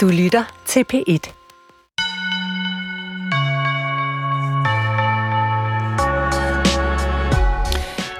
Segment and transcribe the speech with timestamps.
[0.00, 1.32] Du lytter til P1.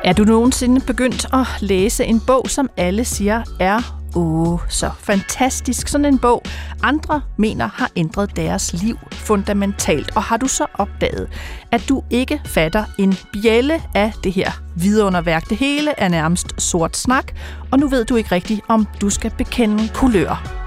[0.04, 5.88] Er du nogensinde begyndt at læse en bog, som alle siger er åh, så fantastisk.
[5.88, 6.43] Sådan en bog,
[6.82, 10.16] andre mener har ændret deres liv fundamentalt.
[10.16, 11.28] Og har du så opdaget,
[11.72, 15.48] at du ikke fatter en bjælle af det her vidunderværk?
[15.48, 17.32] Det hele er nærmest sort snak,
[17.72, 20.60] og nu ved du ikke rigtigt, om du skal bekende kulør.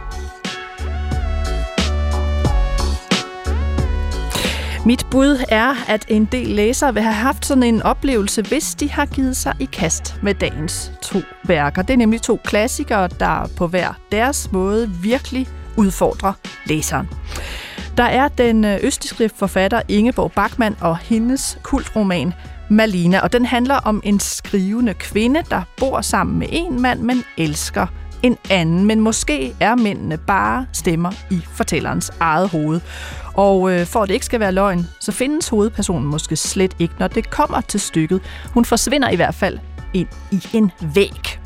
[4.86, 8.92] Mit bud er, at en del læsere vil have haft sådan en oplevelse, hvis de
[8.92, 11.82] har givet sig i kast med dagens to værker.
[11.82, 16.34] Det er nemlig to klassikere, der på hver deres måde virkelig udfordrer
[16.66, 17.10] læseren.
[17.98, 22.34] Der er den øh, østiske forfatter Ingeborg Bachmann og hendes kultroman
[22.70, 27.24] Malina, og den handler om en skrivende kvinde, der bor sammen med en mand, men
[27.38, 27.88] elsker
[28.24, 28.86] en anden.
[28.86, 32.82] Men måske er mændene bare stemmer i fortællerens eget hoved.
[33.34, 36.94] Og øh, for at det ikke skal være løgn, så findes hovedpersonen måske slet ikke,
[37.00, 38.22] når det kommer til stykket.
[38.54, 39.60] Hun forsvinder i hvert fald
[39.94, 41.40] ind i en væg.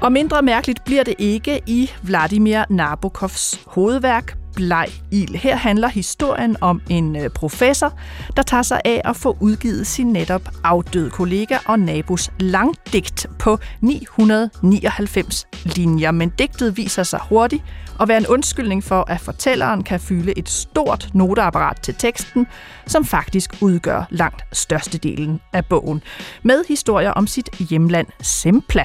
[0.00, 5.34] Og mindre mærkeligt bliver det ikke i Vladimir Nabokovs hovedværk Bleg Ild.
[5.34, 7.92] Her handler historien om en øh, professor,
[8.36, 13.58] der tager sig af at få udgivet sin netop afdøde kollega og nabos langdigt på
[13.80, 16.10] 999 linjer.
[16.10, 17.62] Men digtet viser sig hurtigt
[18.00, 22.46] at være en undskyldning for, at fortælleren kan fylde et stort noteapparat til teksten,
[22.86, 26.02] som faktisk udgør langt størstedelen af bogen,
[26.42, 28.84] med historier om sit hjemland Sempla.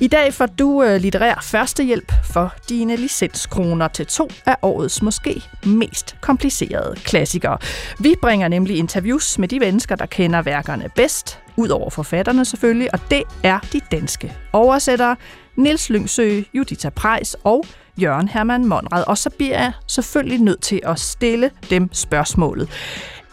[0.00, 5.42] I dag får du øh, litterær førstehjælp for dine licenskroner til to af årets måske
[5.66, 7.58] mest komplicerede klassikere.
[7.98, 12.94] Vi bringer nemlig interviews med de mennesker, der kender værkerne bedst, ud over forfatterne selvfølgelig,
[12.94, 15.16] og det er de danske oversættere,
[15.56, 17.64] Nils Lyngsø, Judita Prejs og
[17.96, 19.04] Jørgen Hermann Monrad.
[19.06, 22.68] Og så bliver jeg selvfølgelig nødt til at stille dem spørgsmålet.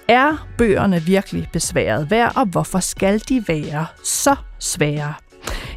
[0.08, 5.14] Er bøgerne virkelig besværet værd, og hvorfor skal de være så svære?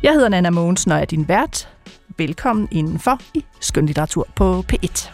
[0.03, 1.69] Jeg hedder Nana Mogensen og er din vært.
[2.17, 5.11] Velkommen indenfor i Skønlitteratur på P1.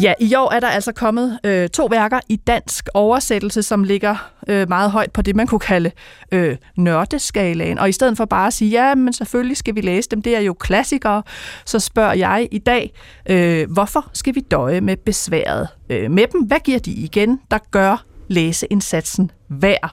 [0.00, 4.30] Ja, i år er der altså kommet øh, to værker i dansk oversættelse, som ligger
[4.48, 5.90] øh, meget højt på det, man kunne kalde
[6.32, 7.78] øh, nørdeskalaen.
[7.78, 10.36] Og i stedet for bare at sige, ja, men selvfølgelig skal vi læse dem, det
[10.36, 11.22] er jo klassikere,
[11.64, 12.92] så spørger jeg i dag,
[13.30, 16.40] øh, hvorfor skal vi døje med besværet øh, med dem?
[16.40, 19.90] Hvad giver de igen, der gør læseindsatsen værd?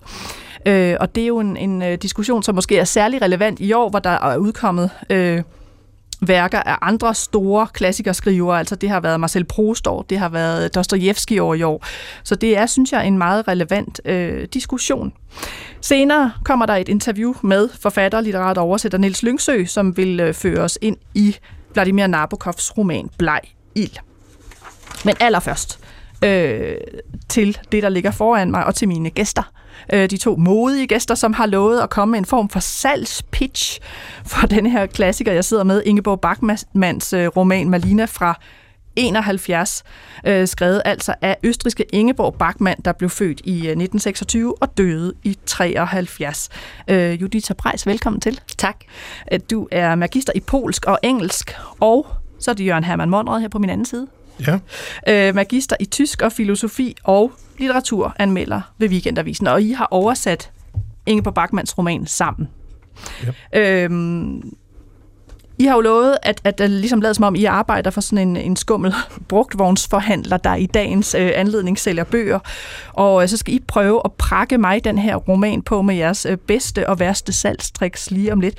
[0.65, 3.73] Øh, og det er jo en, en øh, diskussion, som måske er særlig relevant i
[3.73, 5.43] år, hvor der er udkommet øh,
[6.27, 8.59] værker af andre store klassikerskrivere.
[8.59, 11.85] Altså det har været Marcel Proust år, det har været Dostojevski år i år.
[12.23, 15.13] Så det er, synes jeg, en meget relevant øh, diskussion.
[15.81, 20.59] Senere kommer der et interview med forfatter, litterat oversætter Niels Lyngsø, som vil øh, føre
[20.59, 21.37] os ind i
[21.73, 23.39] Vladimir Nabokovs roman Bleg
[23.75, 23.97] Ild.
[25.05, 25.79] Men allerførst
[26.23, 26.75] øh,
[27.29, 29.51] til det, der ligger foran mig, og til mine gæster
[29.93, 33.79] øh, de to modige gæster, som har lovet at komme med en form for salgspitch
[34.25, 38.39] for den her klassiker, jeg sidder med, Ingeborg Bachmanns øh, roman Malina fra
[38.95, 39.83] 71,
[40.25, 45.13] øh, skrevet altså af østriske Ingeborg Bachmann, der blev født i 1926 øh, og døde
[45.23, 46.49] i 73.
[46.87, 48.41] Øh, Judita Prejs, velkommen til.
[48.57, 48.75] Tak.
[49.31, 52.07] Øh, du er magister i polsk og engelsk, og
[52.39, 54.07] så er det Jørgen Hermann Monrad her på min anden side.
[54.47, 54.59] Ja.
[55.07, 60.51] Øh, magister i tysk og filosofi og litteraturanmelder ved Weekendavisen, og I har oversat
[61.05, 62.49] Ingeborg Bachmanns roman sammen.
[63.53, 63.83] Ja.
[63.83, 64.53] Øhm,
[65.63, 68.27] i har jo lovet, at, at det ligesom lavet som om, I arbejder for sådan
[68.27, 68.93] en, en skummel
[69.29, 72.39] brugtvognsforhandler, der i dagens øh, anledning sælger bøger.
[72.93, 76.25] Og øh, så skal I prøve at prakke mig den her roman på med jeres
[76.25, 78.55] øh, bedste og værste salgstriks lige om lidt.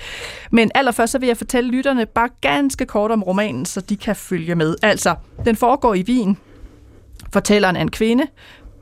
[0.50, 4.16] Men allerførst så vil jeg fortælle lytterne bare ganske kort om romanen, så de kan
[4.16, 4.76] følge med.
[4.82, 6.36] Altså, den foregår i Wien.
[7.32, 8.26] Fortælleren er en kvinde,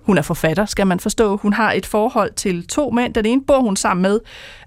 [0.04, 1.36] hun er forfatter, skal man forstå.
[1.36, 3.14] Hun har et forhold til to mænd.
[3.14, 4.20] Den ene bor hun sammen med,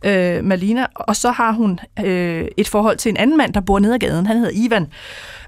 [0.06, 3.80] øh, Malina, og så har hun øh, et forhold til en anden mand, der bor
[3.80, 4.26] nede ad gaden.
[4.26, 4.88] Han hedder Ivan.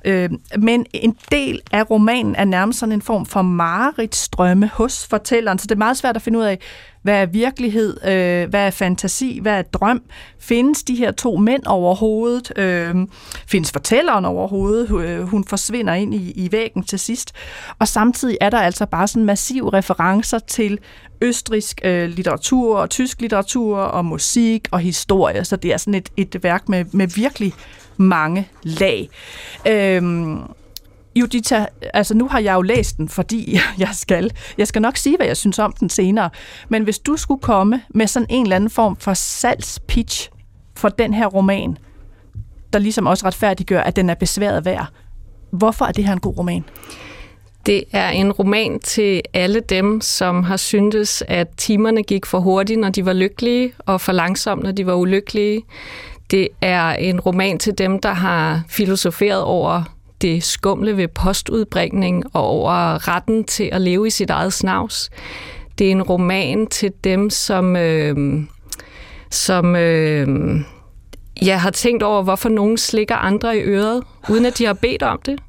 [0.06, 5.60] Øh, men en del af romanen er nærmest sådan en form for mareridsdrømme hos fortælleren,
[5.60, 6.60] så det er meget svært at finde ud af,
[7.07, 10.01] hvad er virkelighed, øh, hvad er fantasi, hvad er drøm?
[10.39, 12.51] Findes de her to mænd overhovedet?
[12.57, 12.95] Øh,
[13.48, 15.06] findes fortælleren overhovedet?
[15.06, 17.33] Øh, hun forsvinder ind i, i væggen til sidst.
[17.80, 20.80] Og samtidig er der altså bare sådan massive referencer til
[21.21, 26.09] østrisk øh, litteratur og tysk litteratur og musik og historie, så det er sådan et,
[26.18, 27.54] et værk med, med virkelig
[27.98, 29.09] mange lag.
[29.68, 30.39] Øhm,
[31.19, 34.31] Judita, altså nu har jeg jo læst den, fordi jeg skal.
[34.58, 36.30] Jeg skal nok sige, hvad jeg synes om den senere.
[36.69, 40.30] Men hvis du skulle komme med sådan en eller anden form for salgspitch
[40.78, 41.78] for den her roman,
[42.74, 44.88] der ligesom også retfærdiggør, at den er besværet værd.
[45.52, 46.64] Hvorfor er det her en god roman?
[47.66, 52.80] Det er en roman til alle dem, som har syntes, at timerne gik for hurtigt,
[52.80, 55.64] når de var lykkelige, og for langsomt, når de var ulykkelige.
[56.31, 59.84] Det er en roman til dem, der har filosoferet over
[60.22, 65.10] det skumle ved postudbringning og over retten til at leve i sit eget snavs.
[65.78, 68.44] Det er en roman til dem, som, øh,
[69.31, 70.28] som øh,
[71.42, 75.04] jeg har tænkt over, hvorfor nogen slikker andre i øret, uden at de har bedt
[75.04, 75.40] om det.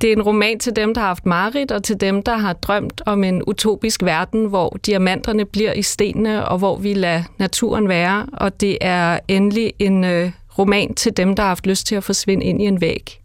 [0.00, 2.52] Det er en roman til dem, der har haft mareridt, og til dem, der har
[2.52, 7.88] drømt om en utopisk verden, hvor diamanterne bliver i stenene, og hvor vi lader naturen
[7.88, 8.26] være.
[8.32, 12.04] Og det er endelig en øh, roman til dem, der har haft lyst til at
[12.04, 13.20] forsvinde ind i en væg.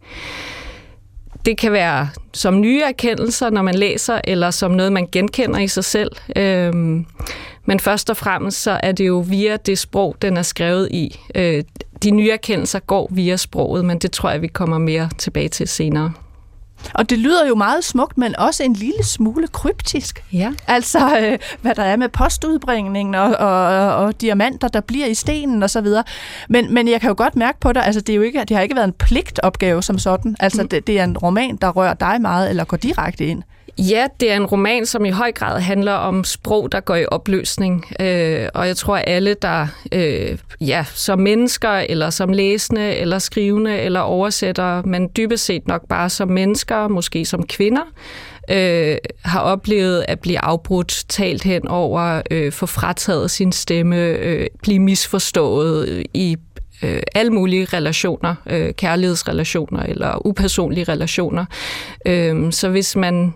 [1.44, 5.68] Det kan være som nye erkendelser, når man læser, eller som noget, man genkender i
[5.68, 6.10] sig selv.
[6.36, 7.06] Øhm,
[7.64, 11.20] men først og fremmest så er det jo via det sprog, den er skrevet i.
[11.34, 11.64] Øh,
[12.02, 15.68] de nye erkendelser går via sproget, men det tror jeg, vi kommer mere tilbage til
[15.68, 16.12] senere.
[16.92, 20.24] Og det lyder jo meget smukt, men også en lille smule kryptisk.
[20.32, 20.52] Ja.
[20.66, 25.62] Altså, øh, hvad der er med postudbringningen og, og, og diamanter, der bliver i stenen
[25.62, 26.04] og så videre.
[26.48, 28.56] Men, men jeg kan jo godt mærke på dig, altså det, er jo ikke, det
[28.56, 30.36] har ikke været en pligtopgave som sådan.
[30.40, 30.68] Altså, mm.
[30.68, 33.42] det, det er en roman, der rører dig meget, eller går direkte ind.
[33.78, 37.06] Ja, det er en roman, som i høj grad handler om sprog, der går i
[37.06, 37.84] opløsning.
[38.00, 43.18] Øh, og jeg tror, at alle, der øh, ja, som mennesker, eller som læsende, eller
[43.18, 47.82] skrivende, eller oversætter, men dybest set nok bare som mennesker, måske som kvinder,
[48.50, 54.46] øh, har oplevet at blive afbrudt, talt hen over, øh, få frataget sin stemme, øh,
[54.62, 56.36] blive misforstået i
[56.82, 61.44] øh, alle mulige relationer, øh, kærlighedsrelationer eller upersonlige relationer.
[62.06, 63.34] Øh, så hvis man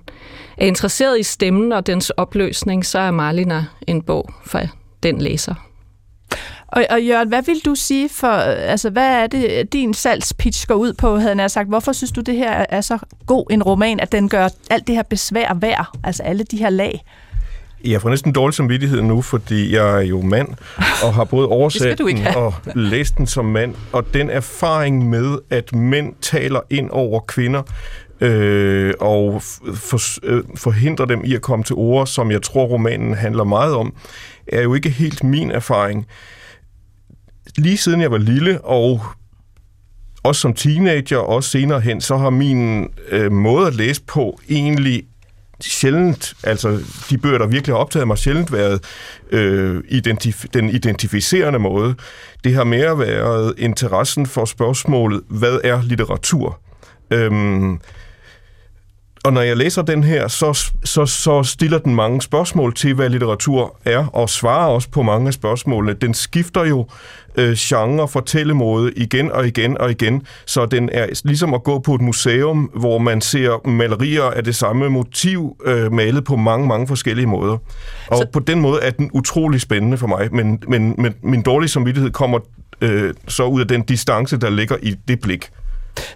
[0.58, 4.60] er interesseret i stemmen og dens opløsning, så er Marlina en bog for
[5.02, 5.54] den læser.
[6.68, 10.74] Og, og Jørgen, hvad vil du sige for, altså hvad er det, din salgspitch går
[10.74, 11.68] ud på, havde jeg sagt.
[11.68, 14.94] Hvorfor synes du, det her er så god en roman, at den gør alt det
[14.94, 17.04] her besvær værd, altså alle de her lag?
[17.84, 20.48] Jeg får næsten dårlig samvittighed nu, fordi jeg er jo mand,
[21.04, 23.74] og har både oversat den og læst den som mand.
[23.92, 27.62] Og den erfaring med, at mænd taler ind over kvinder,
[28.20, 29.42] øh, og
[29.74, 33.74] for, øh, forhindre dem i at komme til ord, som jeg tror romanen handler meget
[33.74, 33.94] om,
[34.46, 36.06] er jo ikke helt min erfaring.
[37.56, 39.02] Lige siden jeg var lille, og
[40.22, 44.40] også som teenager, og også senere hen, så har min øh, måde at læse på
[44.48, 45.04] egentlig
[45.60, 46.80] sjældent, altså
[47.10, 48.84] de bøger, der virkelig har optaget mig, sjældent været
[49.30, 51.94] øh, identif- den identificerende måde.
[52.44, 56.60] Det har mere været interessen for spørgsmålet, hvad er litteratur?
[57.10, 57.80] Øhm,
[59.28, 63.08] og når jeg læser den her, så, så, så stiller den mange spørgsmål til, hvad
[63.08, 65.92] litteratur er, og svarer også på mange af spørgsmålene.
[65.92, 66.86] Den skifter jo
[67.36, 71.94] øh, genre, fortællemåde igen og igen og igen, så den er ligesom at gå på
[71.94, 76.86] et museum, hvor man ser malerier af det samme motiv, øh, malet på mange, mange
[76.86, 77.58] forskellige måder.
[78.06, 78.26] Og så...
[78.32, 82.10] på den måde er den utrolig spændende for mig, men, men, men min dårlige samvittighed
[82.10, 82.38] kommer
[82.80, 85.50] øh, så ud af den distance, der ligger i det blik.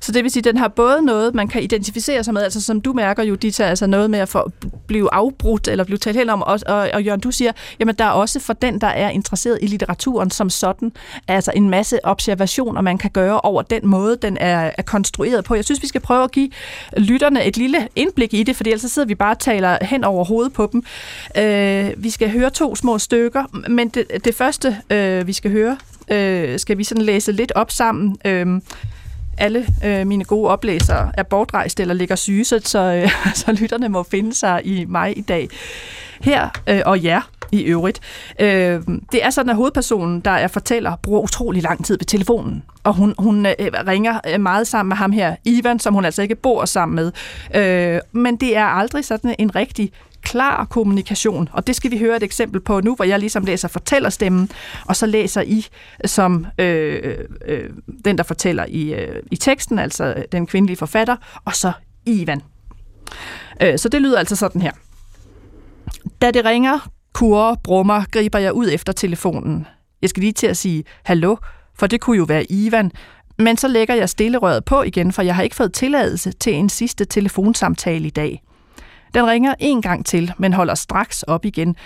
[0.01, 2.61] Så det vil sige, at den har både noget, man kan identificere sig med, altså
[2.61, 4.51] som du mærker, jo, Judita, altså noget med at få,
[4.87, 8.05] blive afbrudt eller blive talt hen om, og, og, og Jørgen, du siger, jamen der
[8.05, 10.93] er også for den, der er interesseret i litteraturen som sådan,
[11.29, 15.55] altså en masse observationer, man kan gøre over den måde, den er, er konstrueret på.
[15.55, 16.51] Jeg synes, vi skal prøve at give
[16.97, 20.05] lytterne et lille indblik i det, for ellers så sidder vi bare og taler hen
[20.05, 20.83] over hovedet på dem.
[21.39, 25.77] Øh, vi skal høre to små stykker, men det, det første, øh, vi skal høre,
[26.09, 28.17] øh, skal vi sådan læse lidt op sammen.
[28.25, 28.61] Øh,
[29.39, 33.11] alle øh, mine gode oplæsere er bortrejst eller ligger syge, så, så, øh,
[33.41, 35.49] så lytterne må finde sig i mig i dag.
[36.21, 37.23] Her, øh, og ja,
[37.53, 38.01] i øvrigt.
[38.41, 38.81] Øh,
[39.13, 42.63] det er sådan, at hovedpersonen, der er fortæller, bruger utrolig lang tid ved telefonen.
[42.85, 43.53] Og hun, hun øh,
[43.87, 47.13] ringer øh, meget sammen med ham her, Ivan, som hun altså ikke bor sammen med.
[47.55, 52.17] Øh, men det er aldrig sådan en rigtig klar kommunikation, og det skal vi høre
[52.17, 54.51] et eksempel på nu, hvor jeg ligesom læser fortællerstemmen,
[54.87, 55.67] og så læser I
[56.05, 57.71] som øh, øh,
[58.05, 61.73] den, der fortæller i, øh, i teksten, altså øh, den kvindelige forfatter, og så
[62.07, 62.43] Ivan.
[63.63, 64.73] Øh, så det lyder altså sådan her.
[66.23, 69.67] Da det ringer, kurer, brummer, griber jeg ud efter telefonen.
[70.03, 71.37] Jeg skal lige til at sige hallo,
[71.79, 72.93] for det kunne jo være Ivan,
[73.39, 76.69] men så lægger jeg stillerøret på igen, for jeg har ikke fået tilladelse til en
[76.69, 78.43] sidste telefonsamtale i dag.
[79.15, 81.77] Den ringer en gang til, men holder straks op igen.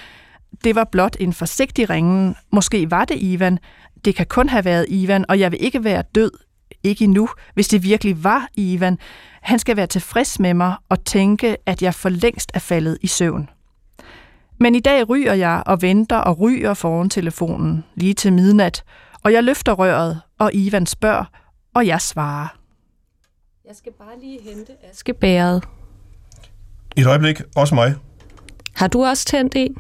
[0.65, 2.37] Det var blot en forsigtig ringen.
[2.53, 3.59] Måske var det Ivan.
[4.05, 6.31] Det kan kun have været Ivan, og jeg vil ikke være død.
[6.83, 8.99] Ikke endnu, hvis det virkelig var Ivan.
[9.43, 13.07] Han skal være tilfreds med mig og tænke, at jeg for længst er faldet i
[13.07, 13.49] søvn.
[14.59, 18.85] Men i dag ryger jeg og venter og ryger foran telefonen lige til midnat,
[19.25, 21.25] og jeg løfter røret, og Ivan spørger,
[21.75, 22.49] og jeg svarer.
[23.69, 25.65] Jeg skal bare lige hente askebæret.
[26.97, 27.95] Et øjeblik, også mig.
[28.75, 29.77] Har du også tændt en?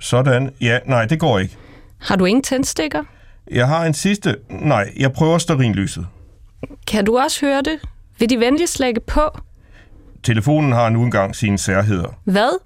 [0.00, 0.50] Sådan.
[0.60, 1.56] Ja, nej, det går ikke.
[1.98, 3.04] Har du ingen tændstikker?
[3.50, 4.36] Jeg har en sidste.
[4.50, 6.06] Nej, jeg prøver sterinlyset.
[6.86, 7.78] Kan du også høre det?
[8.18, 9.20] Vil de venligst lægge på?
[10.22, 12.08] Telefonen har nu engang sine særheder.
[12.24, 12.60] Hvad?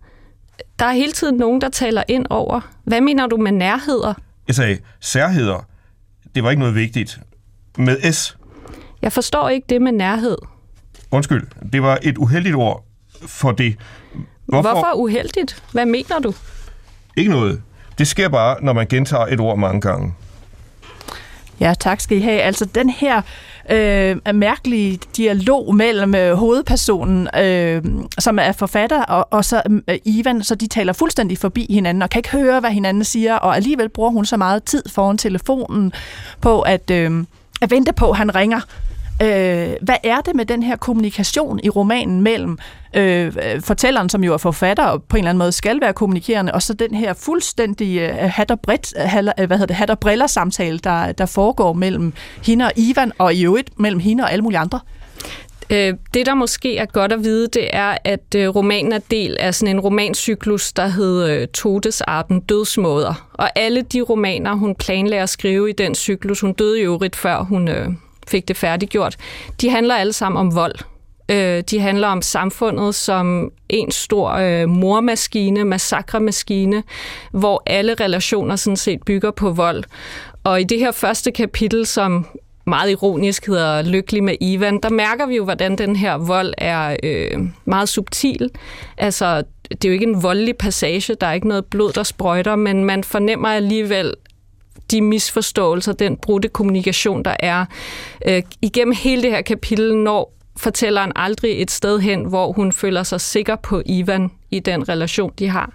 [0.79, 2.61] Der er hele tiden nogen, der taler ind over.
[2.85, 4.15] Hvad mener du med nærheder?
[4.47, 5.67] Jeg sagde særheder.
[6.35, 7.21] Det var ikke noget vigtigt.
[7.79, 8.37] Med S.
[9.03, 10.37] Jeg forstår ikke det med nærhed.
[11.11, 12.85] Undskyld, det var et uheldigt ord
[13.27, 13.77] for det.
[14.47, 15.63] Hvorfor, Hvorfor uheldigt?
[15.73, 16.35] Hvad mener du?
[17.17, 17.63] Ikke noget.
[17.99, 20.15] Det sker bare, når man gentager et ord mange gange.
[21.61, 22.41] Ja, tak skal I have.
[22.41, 23.23] Altså den her
[23.71, 27.85] øh, mærkelige dialog mellem øh, hovedpersonen, øh,
[28.19, 32.11] som er forfatter, og, og så øh, Ivan, så de taler fuldstændig forbi hinanden og
[32.11, 35.93] kan ikke høre, hvad hinanden siger, og alligevel bruger hun så meget tid foran telefonen
[36.41, 37.25] på at, øh,
[37.63, 38.61] at vente på, at han ringer.
[39.23, 42.59] Øh, hvad er det med den her kommunikation i romanen mellem
[42.95, 46.53] øh, fortælleren, som jo er forfatter og på en eller anden måde skal være kommunikerende,
[46.53, 49.91] og så den her fuldstændig øh, hat og, bredt, øh, øh, hvad hedder det, hat
[49.91, 52.13] og briller samtale, der, der foregår mellem
[52.47, 54.81] hende og Ivan, og i øvrigt mellem hende og alle mulige andre?
[55.71, 59.37] Øh, det, der måske er godt at vide, det er, at øh, romanen er del
[59.41, 63.29] af sådan en romancyklus, der hedder øh, Todesarten Dødsmåder.
[63.33, 67.17] Og alle de romaner, hun planlagde at skrive i den cyklus, hun døde jo øvrigt
[67.17, 67.69] før hun
[68.29, 69.17] fik det færdiggjort,
[69.61, 70.75] de handler alle sammen om vold.
[71.29, 76.83] Øh, de handler om samfundet som en stor øh, mormaskine, massakremaskine,
[77.33, 79.85] hvor alle relationer sådan set bygger på vold.
[80.45, 82.27] Og i det her første kapitel, som
[82.67, 86.97] meget ironisk hedder Lykkelig med Ivan, der mærker vi jo, hvordan den her vold er
[87.03, 88.51] øh, meget subtil.
[88.99, 92.57] Altså, det er jo ikke en voldelig passage, der er ikke noget blod, der sprøjter,
[92.57, 94.15] men man fornemmer alligevel,
[94.93, 97.65] de misforståelser, den brudte kommunikation, der er.
[98.29, 103.03] Øh, igennem hele det her kapitel når fortælleren aldrig et sted hen, hvor hun føler
[103.03, 105.73] sig sikker på Ivan i den relation, de har.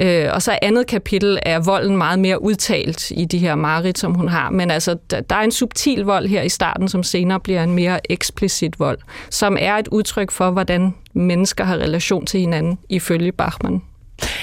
[0.00, 4.14] Øh, og så andet kapitel er volden meget mere udtalt i de her marit, som
[4.14, 4.50] hun har.
[4.50, 8.12] Men altså, der er en subtil vold her i starten, som senere bliver en mere
[8.12, 8.98] eksplicit vold,
[9.30, 13.82] som er et udtryk for, hvordan mennesker har relation til hinanden, ifølge Bachmann.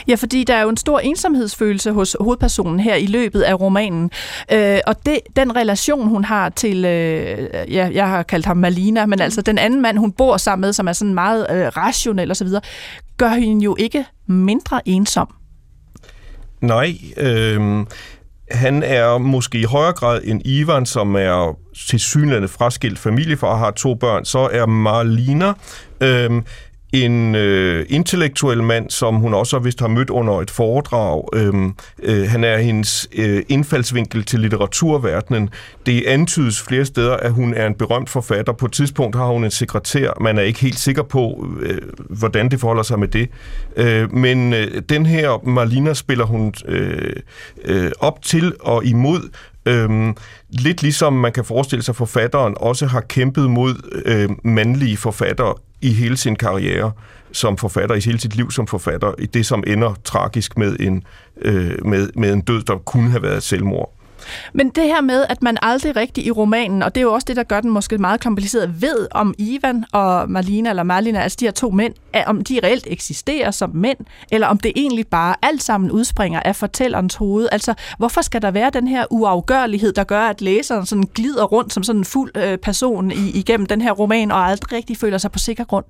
[0.07, 4.11] Ja, fordi der er jo en stor ensomhedsfølelse hos hovedpersonen her i løbet af romanen.
[4.51, 9.05] Øh, og det, den relation, hun har til, øh, ja, jeg har kaldt ham Malina,
[9.05, 12.31] men altså den anden mand, hun bor sammen med, som er sådan meget øh, rationel
[12.31, 12.47] osv.,
[13.17, 15.33] gør hende jo ikke mindre ensom.
[16.61, 17.85] Nej, øh,
[18.51, 21.57] han er måske i højere grad end Ivan, som er
[21.89, 25.53] til synlande fraskilt familiefar og har to børn, så er Marlina
[26.01, 26.41] øh,
[26.93, 31.23] en øh, intellektuel mand, som hun også vist har mødt under et foredrag.
[31.33, 35.49] Øhm, øh, han er hendes øh, indfaldsvinkel til litteraturverdenen.
[35.85, 38.53] Det antydes flere steder, at hun er en berømt forfatter.
[38.53, 40.21] På et tidspunkt har hun en sekretær.
[40.21, 43.29] Man er ikke helt sikker på, øh, hvordan det forholder sig med det.
[43.75, 47.15] Øh, men øh, den her Marlina spiller hun øh,
[47.65, 49.29] øh, op til og imod
[49.67, 50.15] Øhm,
[50.49, 55.53] lidt ligesom man kan forestille sig, at forfatteren også har kæmpet mod øh, mandlige forfattere
[55.81, 56.91] i hele sin karriere
[57.31, 61.03] som forfatter, i hele sit liv som forfatter, i det som ender tragisk med en,
[61.41, 63.96] øh, med, med en død, der kunne have været selvmord.
[64.53, 67.25] Men det her med, at man aldrig rigtig i romanen, og det er jo også
[67.25, 71.37] det, der gør den måske meget kompliceret, ved om Ivan og Marlina, eller Marlina, altså
[71.39, 71.93] de her to mænd,
[72.25, 73.97] om de reelt eksisterer som mænd,
[74.31, 77.47] eller om det egentlig bare alt sammen udspringer af fortællerens hoved.
[77.51, 81.73] Altså, hvorfor skal der være den her uafgørlighed, der gør, at læseren sådan glider rundt
[81.73, 85.17] som sådan en fuld øh, person i, igennem den her roman, og aldrig rigtig føler
[85.17, 85.85] sig på sikker grund?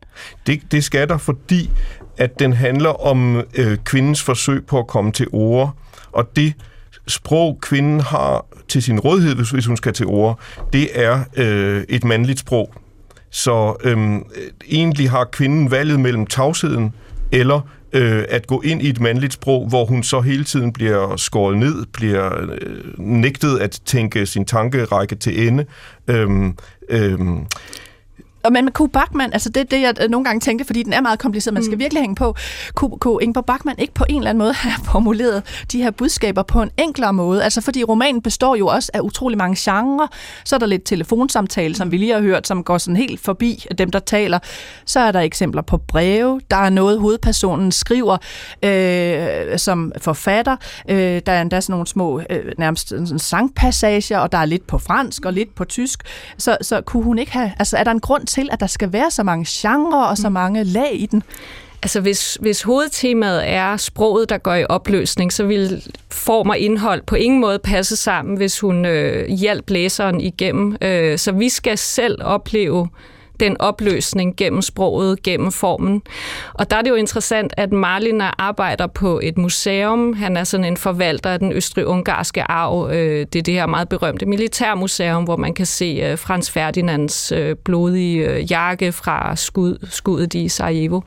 [0.48, 1.70] Det, det skal der, fordi
[2.18, 5.74] at den handler om øh, kvindens forsøg på at komme til ord,
[6.12, 6.54] og det
[7.08, 10.40] sprog, kvinden har til sin rådighed, hvis, hvis hun skal til ord,
[10.74, 12.74] det er øh, et mandligt sprog.
[13.30, 13.98] Så øh,
[14.72, 16.94] egentlig har kvinden valget mellem tavsheden
[17.32, 17.62] eller
[17.94, 21.58] øh, at gå ind i et mandligt sprog, hvor hun så hele tiden bliver skåret
[21.58, 25.66] ned, bliver øh, nægtet at tænke sin tankerække til ende.
[26.08, 26.30] Øh,
[26.90, 27.20] øh,
[28.48, 30.94] og men kunne Bachmann, altså det er det, jeg øh, nogle gange tænkte, fordi den
[30.94, 31.80] er meget kompliceret, man skal mm.
[31.80, 32.36] virkelig hænge på,
[32.76, 36.44] kunne, kunne Ingvar Bachmann ikke på en eller anden måde have formuleret de her budskaber
[36.44, 37.44] på en enklere måde?
[37.44, 40.08] Altså fordi romanen består jo også af utrolig mange genrer.
[40.46, 43.66] Så er der lidt telefonsamtale, som vi lige har hørt, som går sådan helt forbi
[43.78, 44.40] dem, der taler.
[44.86, 46.42] Så er der eksempler på breve.
[46.52, 48.18] Der er noget, hovedpersonen skriver
[48.64, 50.56] øh, som forfatter.
[50.90, 54.68] Øh, der er endda sådan nogle små, øh, nærmest sådan sangpassager, og der er lidt
[54.68, 56.04] på fransk og lidt på tysk.
[56.38, 58.94] Så, så kunne hun ikke have, altså er der en grund til, at der skal
[58.94, 60.34] være så mange genrer og så mm.
[60.34, 61.24] mange lag i den?
[61.84, 67.02] Altså hvis, hvis hovedtemaet er sproget, der går i opløsning, så vil form og indhold
[67.02, 70.78] på ingen måde passe sammen, hvis hun øh, hjælper læseren igennem.
[70.82, 72.90] Øh, så vi skal selv opleve
[73.40, 76.02] den opløsning gennem sproget, gennem formen.
[76.54, 80.14] Og der er det jo interessant, at Marlina arbejder på et museum.
[80.14, 82.90] Han er sådan en forvalter af den østrig-ungarske arv.
[82.92, 87.32] Øh, det er det her meget berømte militærmuseum, hvor man kan se øh, Frans Ferdinands
[87.32, 91.02] øh, blodige jakke fra skud, skuddet i Sarajevo.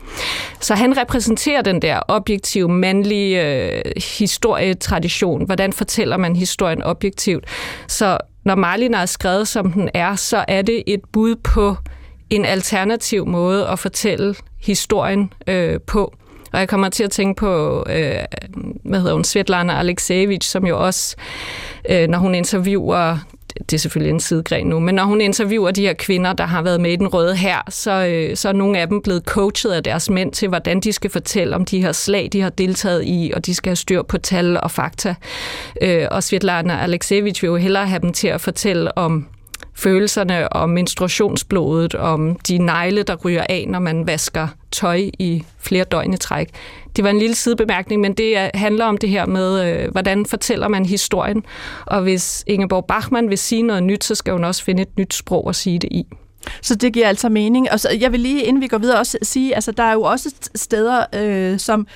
[0.60, 3.82] Så han repræsenterer den der objektive, mandlige
[4.18, 5.46] historietradition.
[5.46, 7.44] Hvordan fortæller man historien objektivt?
[7.86, 11.76] Så når Marlin er skrevet, som den er, så er det et bud på
[12.30, 16.14] en alternativ måde at fortælle historien øh, på.
[16.52, 18.14] Og jeg kommer til at tænke på, øh,
[18.84, 21.16] hvad hedder hun, Svetlana Alexievich, som jo også,
[21.90, 23.18] øh, når hun interviewer
[23.58, 26.62] det er selvfølgelig en sidegren nu, men når hun interviewer de her kvinder, der har
[26.62, 29.72] været med i den røde her, så, øh, så er nogle af dem blevet coachet
[29.72, 33.02] af deres mænd til, hvordan de skal fortælle om de her slag, de har deltaget
[33.06, 35.14] i, og de skal have styr på tal og fakta.
[35.82, 39.26] Øh, og Svetlana Alexievich vil jo hellere have dem til at fortælle om
[39.80, 45.84] følelserne om menstruationsblodet, om de negle, der ryger af, når man vasker tøj i flere
[45.84, 46.48] døgn i træk.
[46.96, 50.68] Det var en lille sidebemærkning, men det handler om det her med, øh, hvordan fortæller
[50.68, 51.44] man historien.
[51.86, 55.14] Og hvis Ingeborg Bachmann vil sige noget nyt, så skal hun også finde et nyt
[55.14, 56.06] sprog at sige det i.
[56.62, 57.72] Så det giver altså mening.
[57.72, 60.02] Og så, jeg vil lige, inden vi går videre, også sige, altså der er jo
[60.02, 61.86] også steder, øh, som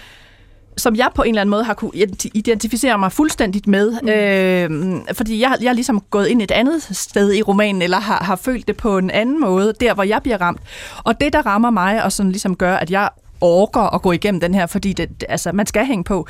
[0.77, 1.91] som jeg på en eller anden måde har kunne
[2.35, 4.09] identificere mig fuldstændigt med, mm.
[4.09, 8.25] øh, fordi jeg, jeg er ligesom gået ind et andet sted i romanen, eller har,
[8.25, 10.61] har følt det på en anden måde, der hvor jeg bliver ramt.
[11.05, 13.09] Og det, der rammer mig, og sådan ligesom gør, at jeg
[13.41, 16.27] orker at gå igennem den her, fordi det, altså, man skal hænge på,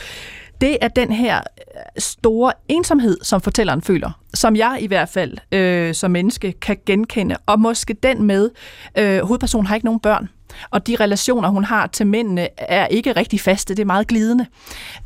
[0.60, 1.40] det er den her
[1.98, 7.36] store ensomhed, som fortælleren føler, som jeg i hvert fald øh, som menneske kan genkende,
[7.46, 8.50] og måske den med,
[8.98, 10.28] øh, hovedpersonen har ikke nogen børn,
[10.70, 13.74] og de relationer, hun har til mændene, er ikke rigtig faste.
[13.74, 14.46] Det er meget glidende.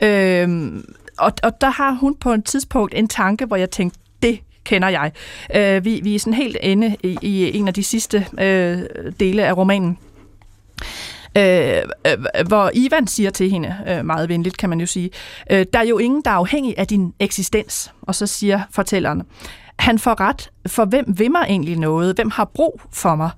[0.03, 0.85] Øhm,
[1.19, 4.89] og, og der har hun på et tidspunkt en tanke, hvor jeg tænkte, det kender
[4.89, 5.13] jeg.
[5.55, 8.83] Øh, vi, vi er sådan helt inde i, i en af de sidste øh,
[9.21, 9.99] dele af romanen.
[11.37, 15.11] Øh, øh, hvor Ivan siger til hende, øh, meget venligt kan man jo sige,
[15.51, 17.93] øh, der er jo ingen, der er afhængig af din eksistens.
[18.03, 19.23] Og så siger fortælleren,
[19.79, 22.15] han får ret, for hvem vil mig egentlig noget?
[22.17, 23.31] Hvem har brug for mig?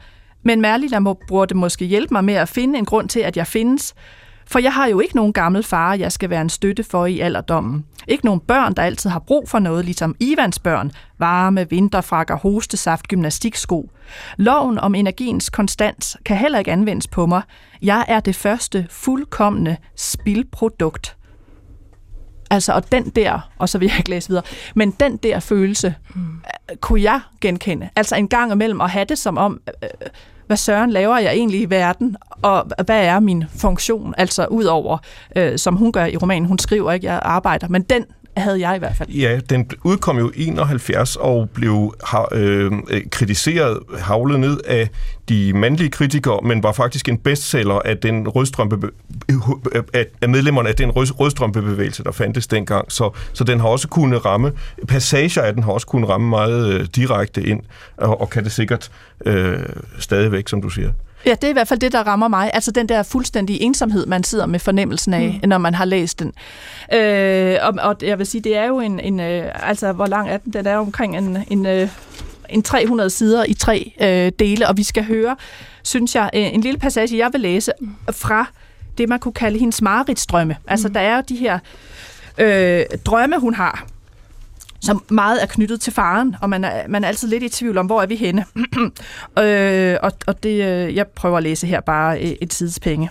[0.43, 3.47] Men Merlin må, burde måske hjælpe mig med at finde en grund til, at jeg
[3.47, 3.95] findes.
[4.47, 7.21] For jeg har jo ikke nogen gammel far, jeg skal være en støtte for i
[7.21, 7.85] alderdommen.
[8.09, 10.91] Ikke nogen børn, der altid har brug for noget, ligesom Ivans børn.
[11.19, 13.91] Varme, vinterfrakker, hostesaft, gymnastiksko.
[14.37, 17.43] Loven om energiens konstans kan heller ikke anvendes på mig.
[17.83, 21.17] Jeg er det første fuldkommende spildprodukt.
[22.51, 25.95] Altså, og den der, og så vil jeg ikke læse videre, men den der følelse,
[26.15, 26.23] mm.
[26.81, 27.89] kunne jeg genkende.
[27.97, 29.89] Altså en gang imellem at have det som om, øh,
[30.47, 34.99] hvad søren laver jeg egentlig i verden, og hvad er min funktion, altså ud over,
[35.37, 38.05] øh, som hun gør i romanen, hun skriver ikke, jeg arbejder, men den
[38.41, 39.09] havde jeg i hvert fald.
[39.09, 41.95] Ja, den udkom jo 71 og blev
[42.33, 42.73] øh,
[43.11, 44.89] kritiseret, havlet ned af
[45.29, 48.91] de mandlige kritikere, men var faktisk en bestseller af den rødstrømpe,
[50.23, 52.93] af medlemmerne af den rødstrømpebevægelse, der fandtes dengang.
[52.93, 54.53] Så, så den har også kunnet ramme,
[54.89, 57.61] passager af den har også kunnet ramme meget øh, direkte ind,
[57.97, 58.91] og, og kan det sikkert
[59.27, 59.59] øh,
[59.99, 60.91] stadigvæk, som du siger.
[61.27, 62.51] Ja, det er i hvert fald det, der rammer mig.
[62.55, 65.49] Altså den der fuldstændige ensomhed, man sidder med fornemmelsen af, mm.
[65.49, 66.33] når man har læst den.
[66.93, 69.01] Øh, og, og jeg vil sige, det er jo en...
[69.01, 70.53] en øh, altså, hvor lang er den?
[70.53, 71.39] Den er omkring en...
[71.51, 71.89] en øh,
[72.53, 75.37] en 300 sider i tre øh, dele, og vi skal høre,
[75.83, 77.73] synes jeg, øh, en lille passage, jeg vil læse
[78.11, 78.47] fra
[78.99, 80.57] det, man kunne kalde hendes mareridtsdrømme.
[80.67, 80.95] Altså, mm.
[80.95, 81.59] der er jo de her
[82.39, 83.87] øh, drømme, hun har,
[84.81, 87.79] som meget er knyttet til faren, og man er, man er altid lidt i tvivl
[87.79, 88.45] om, hvor er vi henne.
[89.45, 93.11] øh, og og det, øh, jeg prøver at læse her bare øh, et tidspenge.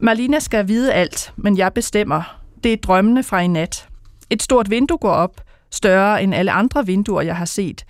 [0.00, 2.38] Marlina skal vide alt, men jeg bestemmer.
[2.64, 3.88] Det er drømmene fra i nat.
[4.30, 7.84] Et stort vindue går op, større end alle andre vinduer, jeg har set.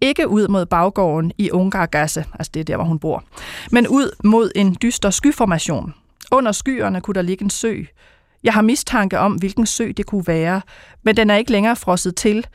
[0.00, 3.24] Ikke ud mod baggården i Ungargasse, altså det er der, hvor hun bor,
[3.70, 5.94] men ud mod en dyster skyformation.
[6.32, 7.82] Under skyerne kunne der ligge en sø.
[8.44, 10.62] Jeg har mistanke om, hvilken sø det kunne være,
[11.02, 12.46] men den er ikke længere frosset til.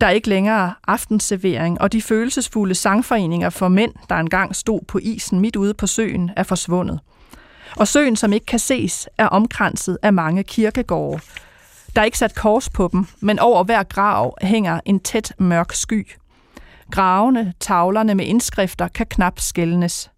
[0.00, 4.98] Der er ikke længere aftenservering, og de følelsesfulde sangforeninger for mænd, der engang stod på
[5.02, 7.00] isen midt ude på søen, er forsvundet.
[7.76, 11.20] Og søen, som ikke kan ses, er omkranset af mange kirkegårde.
[11.94, 15.72] Der er ikke sat kors på dem, men over hver grav hænger en tæt mørk
[15.72, 16.08] sky.
[16.90, 20.10] Gravene, tavlerne med indskrifter kan knap skældnes.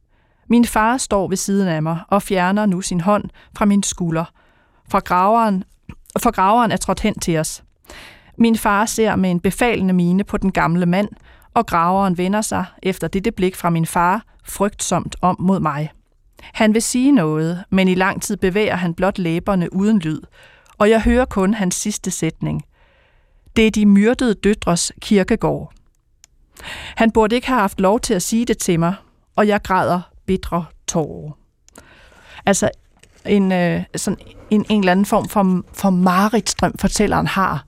[0.48, 3.24] Min far står ved siden af mig og fjerner nu sin hånd
[3.56, 4.24] fra min skulder
[4.90, 5.64] fra graveren,
[6.18, 7.64] for graveren er trådt hen til os.
[8.38, 11.08] Min far ser med en befalende mine på den gamle mand,
[11.54, 15.90] og graveren vender sig efter dette blik fra min far frygtsomt om mod mig.
[16.42, 20.20] Han vil sige noget, men i lang tid bevæger han blot læberne uden lyd,
[20.78, 22.62] og jeg hører kun hans sidste sætning.
[23.56, 25.72] Det er de myrdede døtres kirkegård.
[26.96, 28.94] Han burde ikke have haft lov til at sige det til mig,
[29.36, 31.32] og jeg græder bitre tårer.
[32.46, 32.70] Altså
[33.26, 34.18] en, øh, sådan
[34.50, 37.64] en, en eller anden form for, for maritstrøm, fortælleren har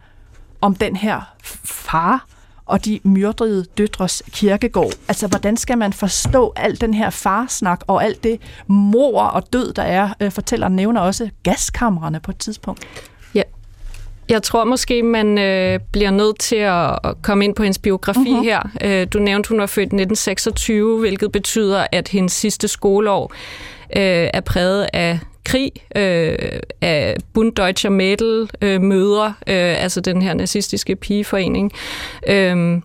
[0.60, 1.20] om den her
[1.64, 2.26] far
[2.66, 4.92] og de myrdede døtres kirkegård.
[5.08, 9.72] Altså, hvordan skal man forstå al den her farsnak og alt det mor og død,
[9.72, 10.08] der er?
[10.20, 12.86] Øh, fortælleren nævner også gaskamrene på et tidspunkt.
[13.34, 13.42] Ja,
[14.28, 18.44] jeg tror måske, man øh, bliver nødt til at, komme ind på hendes biografi uh-huh.
[18.44, 18.62] her.
[18.82, 23.32] Øh, du nævnte, hun var født i 1926, hvilket betyder, at hendes sidste skoleår
[23.96, 30.22] øh, er præget af krig, øh, af Bund Deutscher Mädel øh, møder, øh, altså den
[30.22, 31.72] her nazistiske pigeforening.
[32.28, 32.80] Øh,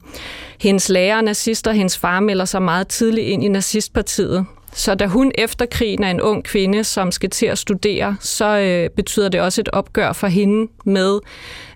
[0.60, 4.46] hendes lærer er nazister, hendes far melder sig meget tidligt ind i nazistpartiet.
[4.74, 8.60] Så da hun efter krigen er en ung kvinde, som skal til at studere, så
[8.60, 11.20] øh, betyder det også et opgør for hende med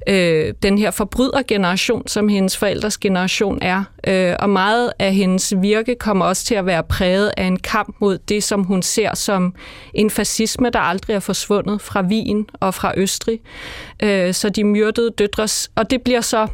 [0.08, 3.84] øh, den her forbrydergeneration, som hendes forældres generation er.
[4.08, 7.96] Øh, og meget af hendes virke kommer også til at være præget af en kamp
[8.00, 9.54] mod det, som hun ser som
[9.94, 13.40] en fascisme, der aldrig er forsvundet fra Wien og fra Østrig.
[14.04, 16.48] Øh, så de myrdede døtres, og det bliver så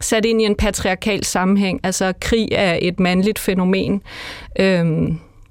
[0.00, 1.80] sat ind i en patriarkal sammenhæng.
[1.82, 4.02] Altså krig er et mandligt fænomen.
[4.58, 4.86] Øh,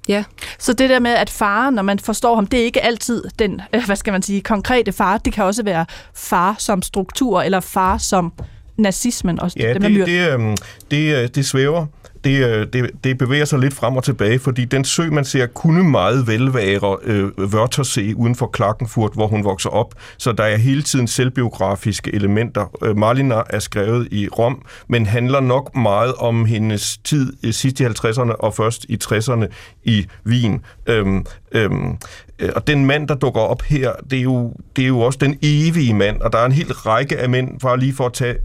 [0.08, 0.24] Ja.
[0.58, 3.60] Så det der med, at far, når man forstår ham, det er ikke altid den,
[3.74, 5.18] øh, hvad skal man sige, konkrete far.
[5.18, 8.32] Det kan også være far som struktur, eller far som
[8.76, 9.40] nazismen.
[9.40, 10.56] Også ja, det, det, det, øhm,
[10.90, 11.86] det, øh, det svæver
[12.24, 15.46] det, øh, det, det bevæger sig lidt frem og tilbage, fordi den sø, man ser,
[15.46, 19.94] kunne meget vel være øh, Wörthersee uden for Klagenfurt, hvor hun vokser op.
[20.18, 22.76] Så der er hele tiden selvbiografiske elementer.
[22.82, 27.80] Øh, Marlina er skrevet i Rom, men handler nok meget om hendes tid i sidst
[27.80, 29.46] i 50'erne og først i 60'erne
[29.84, 30.60] i Wien.
[30.86, 31.96] Øhm, øhm,
[32.38, 35.18] øh, og den mand, der dukker op her, det er, jo, det er jo også
[35.18, 38.12] den evige mand, og der er en hel række af mænd, bare lige for at
[38.12, 38.36] tage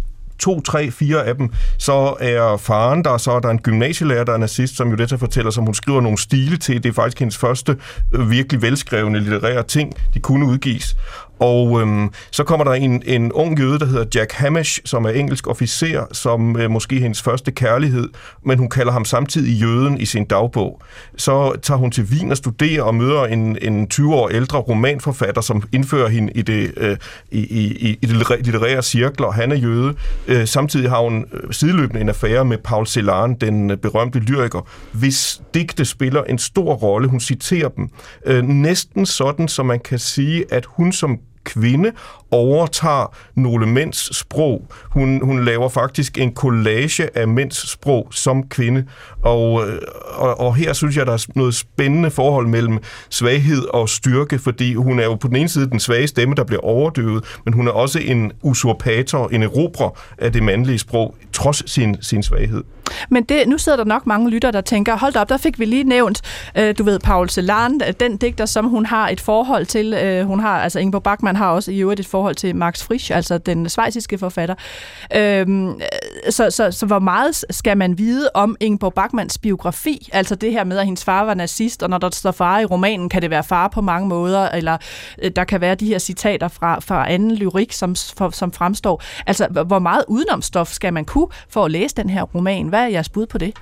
[0.43, 4.33] to, tre, fire af dem, så er faren der, så er der en gymnasielærer, der
[4.33, 6.83] er nazist, som jo det fortæller, som hun skriver nogle stile til.
[6.83, 7.77] Det er faktisk hendes første
[8.13, 10.95] øh, virkelig velskrevne litterære ting, de kunne udgives.
[11.43, 15.09] Og øhm, så kommer der en, en ung jøde, der hedder Jack Hamish, som er
[15.09, 18.09] engelsk officer, som øh, måske hendes første kærlighed,
[18.45, 20.81] men hun kalder ham samtidig jøden i sin dagbog.
[21.17, 25.41] Så tager hun til Wien og studerer og møder en, en 20 år ældre romanforfatter,
[25.41, 26.97] som indfører hende i det, øh,
[27.31, 29.31] i, i, i det litterære cirkler.
[29.31, 29.93] Han er jøde.
[30.27, 34.67] Øh, samtidig har hun øh, sideløbende en affære med Paul Celan, den øh, berømte lyriker,
[34.91, 37.07] hvis digte spiller en stor rolle.
[37.07, 37.89] Hun citerer dem.
[38.25, 41.91] Øh, næsten sådan, som man kan sige, at hun som kvinde
[42.31, 44.67] overtager nogle mænds sprog.
[44.89, 48.85] Hun, hun laver faktisk en collage af mænds sprog som kvinde.
[49.21, 49.81] Og, øh,
[50.15, 52.79] og, og her synes jeg, der er noget spændende forhold mellem
[53.09, 56.43] svaghed og styrke, fordi hun er jo på den ene side den svage stemme, der
[56.43, 61.71] bliver overdøvet, men hun er også en usurpator, en erobrer af det mandlige sprog, trods
[61.71, 62.63] sin, sin svaghed.
[63.09, 65.65] Men det, nu sidder der nok mange lytter, der tænker, hold op, der fik vi
[65.65, 66.21] lige nævnt,
[66.57, 69.93] øh, du ved, Paul Celan, øh, den digter, som hun har et forhold til.
[69.93, 73.15] Øh, hun har, altså Ingeborg Bachmann har også i øvrigt et forhold til Max Frisch,
[73.15, 74.55] altså den svejsiske forfatter.
[75.15, 75.75] Øhm, øh,
[76.29, 80.09] så, så, så hvor meget skal man vide om Ingeborg Bachmanns biografi?
[80.13, 82.65] Altså det her med, at hendes far var nazist, og når der står far i
[82.65, 84.77] romanen, kan det være far på mange måder, eller
[85.21, 89.03] øh, der kan være de her citater fra, fra anden lyrik, som, for, som fremstår.
[89.27, 92.71] Altså, hvor meget udenomstof skal man kunne for at læse den her roman?
[92.73, 93.53] Hvad er jeres bud på det?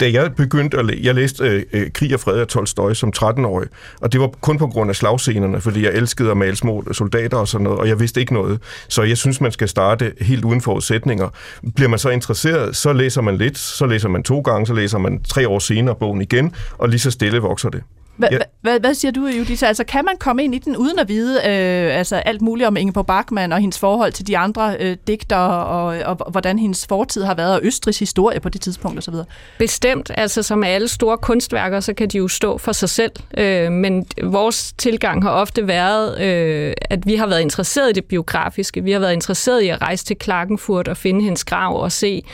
[0.00, 3.12] Da jeg begyndte at læ- jeg læste øh, øh Krig og Fred af Tolstoy som
[3.18, 3.68] 13-årig,
[4.00, 7.36] og det var kun på grund af slagscenerne, fordi jeg elskede at male små soldater
[7.36, 8.60] og sådan noget, og jeg vidste ikke noget.
[8.88, 11.28] Så jeg synes, man skal starte helt uden forudsætninger.
[11.74, 14.98] Bliver man så interesseret, så læser man lidt, så læser man to gange, så læser
[14.98, 17.82] man tre år senere bogen igen, og lige så stille vokser det.
[18.16, 18.38] Hva, ja.
[18.60, 19.68] hvad, hvad siger du, Judith?
[19.68, 22.76] Altså, kan man komme ind i den uden at vide øh, altså, alt muligt om
[22.76, 26.86] Ingeborg Bachmann og hendes forhold til de andre øh, digter og, og, og hvordan hendes
[26.86, 29.14] fortid har været, og Østrigs historie på det tidspunkt osv.?
[29.58, 30.10] Bestemt.
[30.14, 33.12] Altså, som alle store kunstværker, så kan de jo stå for sig selv.
[33.38, 38.04] Øh, men vores tilgang har ofte været, øh, at vi har været interesseret i det
[38.04, 38.84] biografiske.
[38.84, 42.24] Vi har været interesseret i at rejse til Klagenfurt og finde hendes grav og se,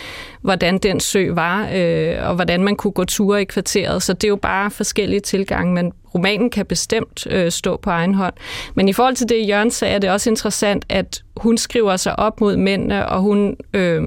[0.42, 4.02] hvordan den sø var, øh, og hvordan man kunne gå ture i kvarteret.
[4.02, 8.14] Så det er jo bare forskellige tilgange, men romanen kan bestemt øh, stå på egen
[8.14, 8.34] hånd.
[8.74, 12.18] Men i forhold til det, Jørgen sagde, er det også interessant, at hun skriver sig
[12.18, 13.56] op mod mændene, og hun...
[13.74, 14.02] Øh,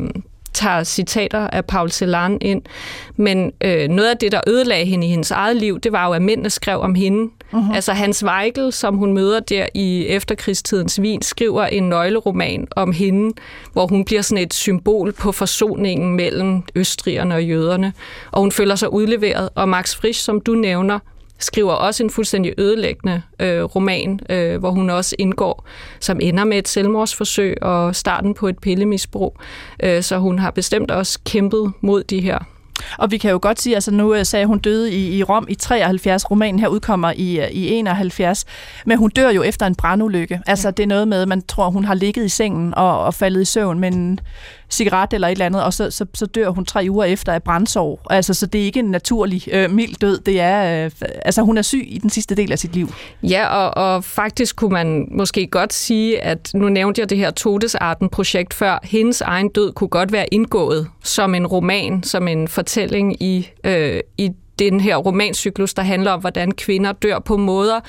[0.56, 2.62] tager citater af Paul Celan ind.
[3.16, 6.14] Men øh, noget af det, der ødelagde hende i hendes eget liv, det var jo,
[6.14, 7.32] at mændene skrev om hende.
[7.56, 7.76] Uh-huh.
[7.76, 13.34] Altså Hans Weigel, som hun møder der i efterkrigstidens Wien, skriver en nøgleroman om hende,
[13.74, 17.94] hvor hun bliver sådan et symbol på forsoningen mellem østrigerne og jøderne.
[18.32, 19.50] Og hun føler sig udleveret.
[19.56, 21.00] Og Max Frisch, som du nævner,
[21.40, 25.66] skriver også en fuldstændig ødelæggende øh, roman, øh, hvor hun også indgår,
[26.00, 29.38] som ender med et selvmordsforsøg og starten på et pillemisbrug.
[29.84, 32.40] Øh, så hun har bestemt også kæmpet mod de her
[32.98, 35.46] og vi kan jo godt sige, altså nu øh, sagde hun døde i, i Rom
[35.50, 38.46] i 73, romanen her udkommer i, øh, i 71,
[38.86, 40.42] men hun dør jo efter en brandulykke.
[40.48, 40.72] Altså ja.
[40.72, 43.46] det er noget med, man tror, hun har ligget i sengen og, og faldet i
[43.46, 44.20] søvn, men
[44.70, 47.44] cigaret eller et eller andet, og så, så, så dør hun tre uger efter af
[47.44, 48.02] brændsår.
[48.10, 50.20] Altså, så det er ikke en naturlig øh, mild død.
[50.20, 50.92] Det er, øh,
[51.26, 52.90] altså, hun er syg i den sidste del af sit liv.
[53.24, 57.32] Ja, og, og faktisk kunne man måske godt sige, at nu nævnte jeg det her
[57.32, 58.80] Todesarten-projekt før.
[58.84, 64.00] Hendes egen død kunne godt være indgået som en roman, som en fortælling i, øh,
[64.18, 67.80] i den her romancyklus, der handler om, hvordan kvinder dør på måder,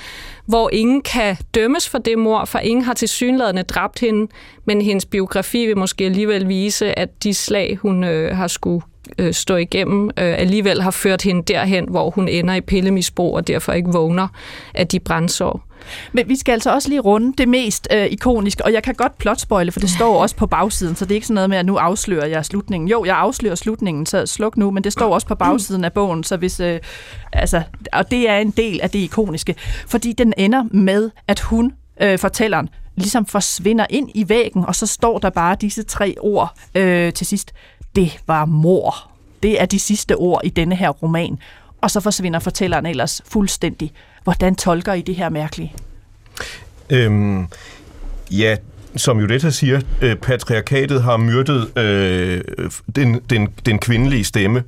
[0.46, 4.32] hvor ingen kan dømmes for det mor, for ingen har til synlædende dræbt hende,
[4.64, 8.82] men hendes biografi vil måske alligevel vise, at de slag, hun øh, har skulle
[9.18, 13.48] øh, stå igennem, øh, alligevel har ført hende derhen, hvor hun ender i pillemisbrug og
[13.48, 14.28] derfor ikke vågner
[14.74, 15.65] af de brændsår.
[16.12, 19.18] Men vi skal altså også lige runde det mest øh, ikoniske, og jeg kan godt
[19.18, 21.66] plotspoile, for det står også på bagsiden, så det er ikke sådan noget med, at
[21.66, 22.88] nu afslører jeg slutningen.
[22.88, 26.24] Jo, jeg afslører slutningen, så sluk nu, men det står også på bagsiden af bogen,
[26.24, 26.80] så hvis, øh,
[27.32, 27.62] altså,
[27.92, 29.54] og det er en del af det ikoniske,
[29.86, 34.86] fordi den ender med, at hun, øh, fortælleren, ligesom forsvinder ind i væggen, og så
[34.86, 37.52] står der bare disse tre ord øh, til sidst.
[37.96, 39.10] Det var mor.
[39.42, 41.38] Det er de sidste ord i denne her roman.
[41.86, 43.92] Og så forsvinder fortælleren ellers fuldstændig.
[44.24, 45.74] Hvordan tolker I det her mærkelige?
[46.90, 47.46] Øhm,
[48.30, 48.56] ja,
[48.96, 52.44] som Judetta siger, øh, patriarkatet har myrdet øh,
[52.96, 54.62] den, den, den kvindelige stemme.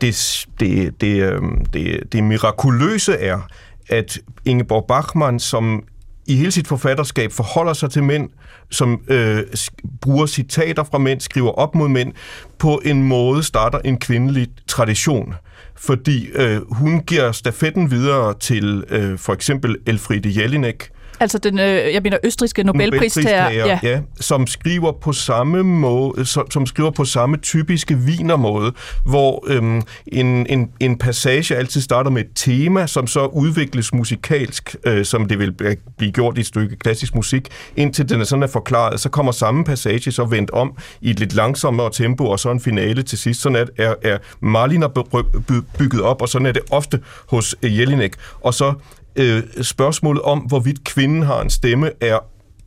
[0.00, 1.42] Det, det, det, øh,
[1.72, 3.48] det, det mirakuløse er,
[3.88, 5.84] at Ingeborg Bachmann, som
[6.26, 8.28] i hele sit forfatterskab forholder sig til mænd,
[8.70, 9.42] som øh,
[10.00, 12.12] bruger citater fra mænd, skriver op mod mænd,
[12.58, 15.34] på en måde starter en kvindelig tradition.
[15.76, 21.64] Fordi øh, hun giver stafetten videre til øh, for eksempel Elfriede Jelinek, Altså den, øh,
[21.66, 23.78] jeg mener, østriske Nobelpristager, ja.
[23.82, 24.00] ja.
[24.20, 28.72] som skriver på samme måde, som, som skriver på samme typiske vinermåde,
[29.04, 34.76] hvor øhm, en, en, en passage altid starter med et tema, som så udvikles musikalsk,
[34.86, 35.52] øh, som det vil
[35.98, 39.00] blive gjort i et stykke klassisk musik, indtil den er sådan er forklaret.
[39.00, 42.60] Så kommer samme passage så vendt om i et lidt langsommere tempo, og så en
[42.60, 43.42] finale til sidst.
[43.42, 44.88] Sådan er, er, er Marliner
[45.78, 48.12] bygget op, og sådan er det ofte hos Jelinek.
[48.40, 48.74] Og så
[49.16, 52.18] øh, spørgsmålet om, hvorvidt kvinden har en stemme, er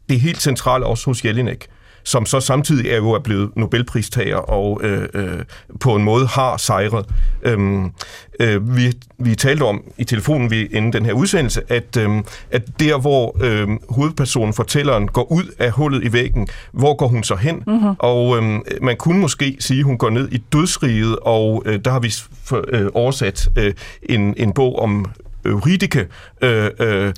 [0.10, 1.70] det helt centrale også hos Jelinek
[2.04, 5.40] som så samtidig er jo er blevet Nobelpristager og øh, øh,
[5.80, 7.06] på en måde har sejret.
[7.44, 7.92] Øhm,
[8.40, 12.10] øh, vi, vi talte om i telefonen vi, inden den her udsendelse, at, øh,
[12.52, 17.24] at der, hvor øh, hovedpersonen, fortælleren, går ud af hullet i væggen, hvor går hun
[17.24, 17.64] så hen?
[17.68, 17.96] Mm-hmm.
[18.00, 21.92] Og øh, man kunne måske sige, at hun går ned i dødsriget, og øh, der
[21.92, 25.06] har vi for, øh, oversat øh, en, en bog om
[25.46, 26.08] Euridike
[26.42, 27.14] øh, øh,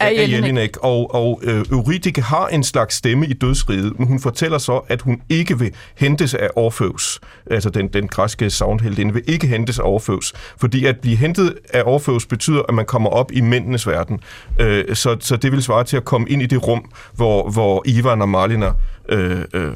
[0.00, 0.76] af Jelinek.
[0.76, 5.02] Og, og øh, Euridike har en slags stemme i dødsriget, men hun fortæller så, at
[5.02, 9.82] hun ikke vil hentes af Orfeus, altså den, den græske savnheldinde, vil ikke hentes af
[9.84, 14.20] Orfeus, fordi at blive hentet af Orfeus betyder, at man kommer op i mændenes verden.
[14.60, 17.82] Øh, så, så det vil svare til at komme ind i det rum, hvor, hvor
[17.86, 18.72] Ivan og Marlina
[19.08, 19.72] øh, øh,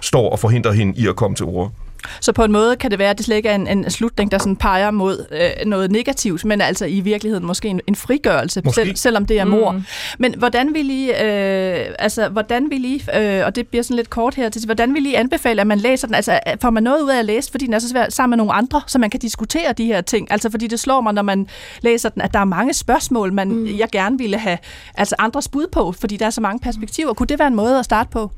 [0.00, 1.72] står og forhindrer hende i at komme til ord.
[2.20, 4.30] Så på en måde kan det være, at det slet ikke er en, en slutning,
[4.30, 8.62] der sådan peger mod øh, noget negativt, men altså i virkeligheden måske en, en frigørelse,
[8.74, 9.72] selv, selvom det er mor.
[9.72, 9.82] Mm.
[10.18, 14.10] Men hvordan vil I, øh, altså, hvordan vil I øh, og det bliver sådan lidt
[14.10, 16.14] kort her, til, hvordan vil I anbefale, at man læser den?
[16.14, 18.36] Altså får man noget ud af at læse, fordi den er så svær sammen med
[18.36, 20.32] nogle andre, så man kan diskutere de her ting?
[20.32, 21.46] Altså fordi det slår mig, når man
[21.80, 23.78] læser den, at der er mange spørgsmål, man, mm.
[23.78, 24.58] jeg gerne ville have
[24.94, 27.14] altså andres bud på, fordi der er så mange perspektiver.
[27.14, 28.30] Kunne det være en måde at starte på?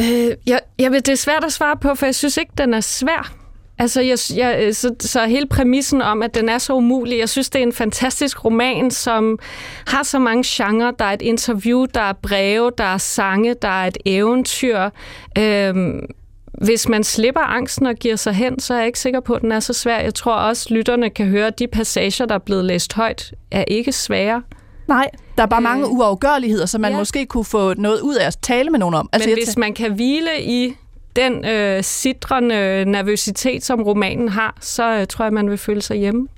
[0.00, 2.80] Øh, jeg, jeg det er svært at svare på, for jeg synes ikke, den er
[2.80, 3.32] svær.
[3.78, 7.28] Altså, jeg, jeg, øh, så, så hele præmissen om, at den er så umulig, jeg
[7.28, 9.38] synes, det er en fantastisk roman, som
[9.86, 10.90] har så mange genrer.
[10.90, 14.90] Der er et interview, der er breve, der er sange, der er et eventyr.
[15.38, 16.06] Øhm,
[16.64, 19.42] hvis man slipper angsten og giver sig hen, så er jeg ikke sikker på, at
[19.42, 20.00] den er så svær.
[20.00, 23.64] Jeg tror også, lytterne kan høre, at de passager, der er blevet læst højt, er
[23.68, 24.42] ikke svære.
[24.88, 26.98] Nej, der er bare øh, mange uafgørligheder, som man ja.
[26.98, 29.08] måske kunne få noget ud af at tale med nogen om.
[29.12, 30.74] Altså, Men hvis man kan hvile i
[31.16, 35.96] den øh, sidrende nervøsitet, som romanen har, så øh, tror jeg, man vil føle sig
[35.96, 36.28] hjemme.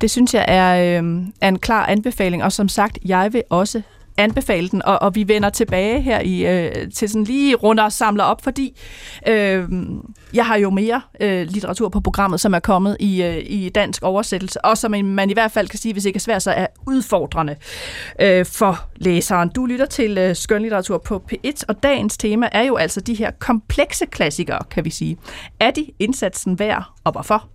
[0.00, 3.82] Det synes jeg er, øh, er en klar anbefaling, og som sagt, jeg vil også
[4.16, 7.92] anbefale den, og, og vi vender tilbage her i øh, til sådan lige runder og
[7.92, 8.76] samler op, fordi
[9.28, 9.68] øh,
[10.34, 14.02] jeg har jo mere øh, litteratur på programmet, som er kommet i, øh, i dansk
[14.02, 16.66] oversættelse, og som man i hvert fald kan sige, hvis ikke er svært, så er
[16.86, 17.56] udfordrende
[18.20, 19.48] øh, for læseren.
[19.48, 23.30] Du lytter til øh, skønlitteratur på P1, og dagens tema er jo altså de her
[23.38, 25.16] komplekse klassikere, kan vi sige.
[25.60, 27.48] Er de indsatsen værd, og hvorfor?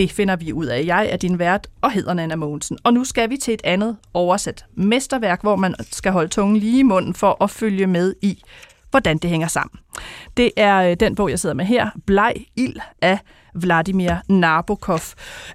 [0.00, 0.84] Det finder vi ud af.
[0.86, 2.78] Jeg er din vært og hedder Nana Mogensen.
[2.84, 6.78] Og nu skal vi til et andet oversat mesterværk, hvor man skal holde tungen lige
[6.78, 8.42] i munden for at følge med i,
[8.90, 9.80] hvordan det hænger sammen.
[10.36, 13.18] Det er øh, den bog, jeg sidder med her, Bleg Ild af
[13.54, 15.00] Vladimir Nabokov.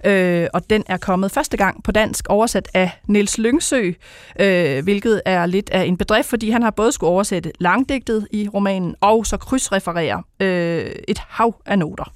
[0.05, 3.91] Øh, og den er kommet første gang på dansk oversat af Niels Lyngsø,
[4.39, 8.49] øh, hvilket er lidt af en bedrift, fordi han har både skulle oversætte langdigtet i
[8.53, 12.13] romanen og så krydsreferere øh, et hav af noter.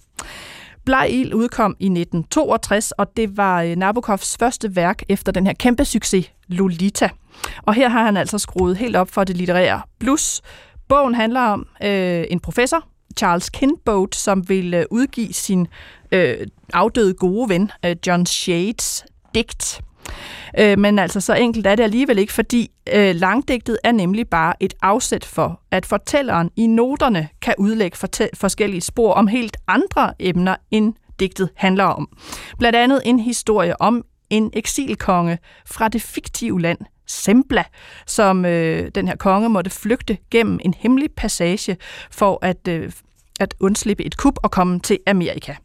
[0.89, 5.53] Bleg Ild udkom i 1962, og det var øh, Nabokovs første værk efter den her
[5.53, 7.09] kæmpe succes, Lolita.
[7.63, 10.41] Og her har han altså skruet helt op for det litterære plus.
[10.87, 12.83] Bogen handler om øh, en professor,
[13.17, 15.67] Charles Kinboat, som vil øh, udgive sin
[16.11, 19.81] øh, afdøde gode ven, øh, John Shades digt.
[20.59, 24.53] Øh, men altså så enkelt er det alligevel ikke, fordi øh, langdigtet er nemlig bare
[24.59, 30.13] et afsæt for, at fortælleren i noterne kan udlægge fortæ- forskellige spor om helt andre
[30.19, 32.09] emner, end digtet handler om.
[32.59, 37.63] Blandt andet en historie om en eksilkonge fra det fiktive land Sembla,
[38.07, 41.77] som øh, den her konge måtte flygte gennem en hemmelig passage
[42.11, 42.91] for at øh,
[43.39, 45.55] at undslippe et kup og komme til Amerika.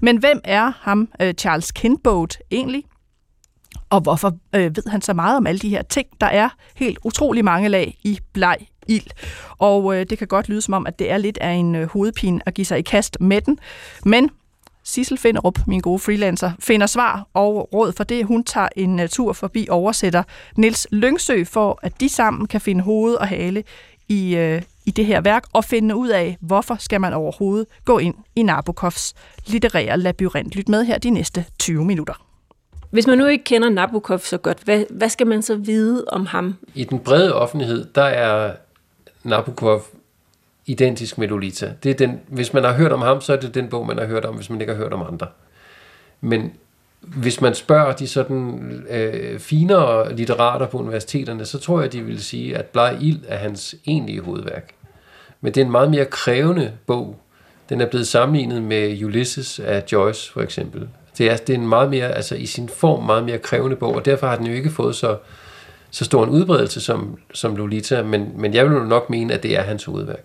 [0.00, 2.84] Men hvem er ham, øh, Charles Kinboat, egentlig?
[3.90, 6.06] Og hvorfor øh, ved han så meget om alle de her ting?
[6.20, 8.56] Der er helt utrolig mange lag i bleg
[8.88, 9.10] ild.
[9.58, 11.88] Og øh, det kan godt lyde som om, at det er lidt af en øh,
[11.88, 13.58] hovedpine at give sig i kast med den.
[14.04, 14.30] Men
[14.84, 18.26] Sissel Finderup, min gode freelancer, finder svar og råd for det.
[18.26, 20.22] Hun tager en uh, tur forbi oversætter
[20.56, 23.64] Nils Lyngsø, for at de sammen kan finde hoved og hale
[24.08, 27.98] i, øh, i det her værk, og finde ud af, hvorfor skal man overhovedet gå
[27.98, 29.14] ind i Nabokovs
[29.46, 30.56] litterære labyrint.
[30.56, 32.25] Lyt med her de næste 20 minutter.
[32.90, 36.26] Hvis man nu ikke kender Nabokov så godt, hvad, hvad skal man så vide om
[36.26, 36.54] ham?
[36.74, 38.52] I den brede offentlighed, der er
[39.24, 39.82] Nabokov
[40.66, 41.72] identisk med Lolita.
[41.82, 43.98] Det er den, hvis man har hørt om ham, så er det den bog, man
[43.98, 45.26] har hørt om, hvis man ikke har hørt om andre.
[46.20, 46.52] Men
[47.00, 52.22] hvis man spørger de sådan øh, finere litterater på universiteterne, så tror jeg, de vil
[52.22, 54.74] sige, at Bleg Ild er hans egentlige hovedværk.
[55.40, 57.20] Men det er en meget mere krævende bog.
[57.68, 60.88] Den er blevet sammenlignet med Ulysses af Joyce, for eksempel.
[61.18, 63.94] Det er, det er en meget mere, altså i sin form, meget mere krævende bog,
[63.94, 65.16] og derfor har den jo ikke fået så,
[65.90, 69.42] så stor en udbredelse som, som Lolita, men, men jeg vil jo nok mene, at
[69.42, 70.24] det er hans hovedværk.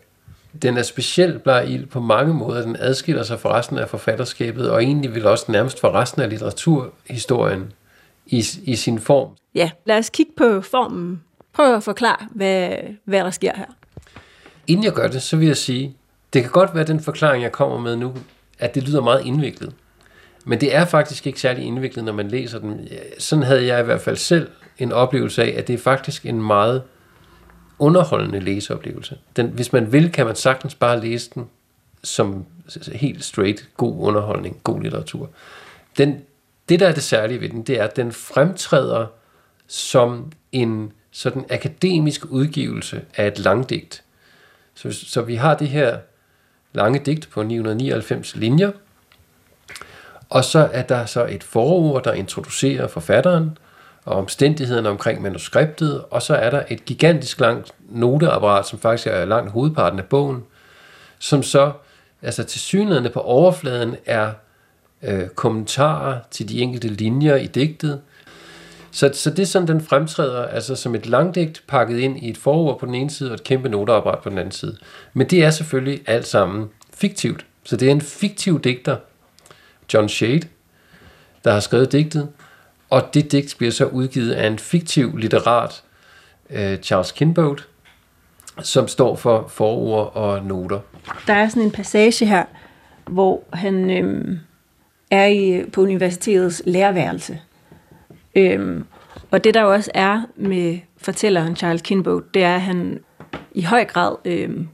[0.62, 2.62] Den er specielt bleg ild på mange måder.
[2.62, 6.30] Den adskiller sig fra resten af forfatterskabet, og egentlig vil også nærmest fra resten af
[6.30, 7.74] litteraturhistorien
[8.26, 9.30] i, i sin form.
[9.56, 11.22] Ja, lad os kigge på formen.
[11.54, 12.70] Prøv at forklare, hvad,
[13.06, 13.66] hvad der sker her.
[14.68, 15.96] Inden jeg gør det, så vil jeg sige,
[16.34, 18.14] det kan godt være den forklaring, jeg kommer med nu,
[18.60, 19.74] at det lyder meget indviklet.
[20.46, 22.88] Men det er faktisk ikke særlig indviklet, når man læser den.
[23.18, 26.42] Sådan havde jeg i hvert fald selv en oplevelse af, at det er faktisk en
[26.42, 26.84] meget
[27.80, 29.18] underholdende læseoplevelse.
[29.36, 31.50] Den, hvis man vil, kan man sagtens bare læse den
[32.04, 32.46] som
[32.94, 35.30] helt straight god underholdning, god litteratur.
[35.98, 36.22] Den,
[36.70, 39.08] det, der er det særlige ved den, det er, at den fremtræder
[39.68, 44.04] som en sådan akademisk udgivelse af et langdigt.
[44.74, 45.98] Så, så vi har det her
[46.74, 48.72] lange digt på 999 linjer,
[50.32, 53.58] og så er der så et forord, der introducerer forfatteren,
[54.06, 59.26] og omstændighederne omkring manuskriptet, og så er der et gigantisk langt noteapparat, som faktisk er
[59.26, 60.44] langt hovedparten af bogen,
[61.20, 61.72] som så,
[62.22, 64.32] altså til synligheden på overfladen, er
[65.02, 68.02] øh, kommentarer til de enkelte linjer i digtet.
[68.92, 72.38] Så, så det er sådan, den fremtræder altså som et langdigt pakket ind i et
[72.38, 74.78] forord på den ene side, og et kæmpe noteapparat på den anden side.
[75.14, 77.46] Men det er selvfølgelig alt sammen fiktivt.
[77.64, 78.96] Så det er en fiktiv digter,
[79.94, 80.48] John Shade,
[81.44, 82.30] der har skrevet digtet,
[82.90, 85.84] og det digt bliver så udgivet af en fiktiv litterat,
[86.50, 87.68] øh, Charles Kinboat,
[88.62, 90.80] som står for forord og noter.
[91.28, 92.46] Der er sådan en passage her,
[93.06, 94.40] hvor han øhm,
[95.12, 97.40] er i, på universitetets læreværelse.
[98.36, 98.86] Øhm,
[99.32, 103.00] og det der jo også er med fortælleren Charles Kinboat, det er, at han
[103.52, 104.68] i høj grad øhm,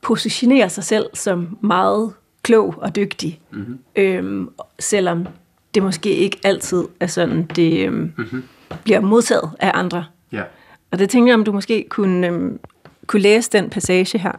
[0.00, 2.12] positionerer sig selv som meget
[2.44, 3.40] klog og dygtig.
[3.50, 3.78] Mm-hmm.
[3.96, 5.26] Øhm, selvom
[5.74, 8.44] det måske ikke altid er sådan, det øhm, mm-hmm.
[8.84, 10.04] bliver modtaget af andre.
[10.32, 10.42] Ja.
[10.90, 12.58] Og det tænker jeg, om du måske kunne, øhm,
[13.06, 14.32] kunne læse den passage her.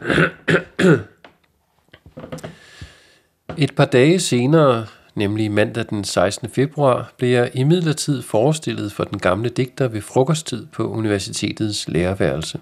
[3.58, 6.48] Et par dage senere, nemlig mandag den 16.
[6.48, 12.60] februar, blev jeg imidlertid forestillet for den gamle digter ved frokosttid på universitetets lærerværelse.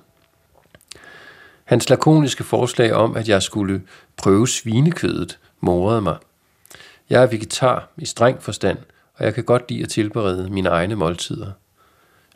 [1.66, 3.82] Hans lakoniske forslag om, at jeg skulle
[4.16, 6.16] prøve svinekødet, morede mig.
[7.10, 8.78] Jeg er vegetar i streng forstand,
[9.14, 11.52] og jeg kan godt lide at tilberede mine egne måltider.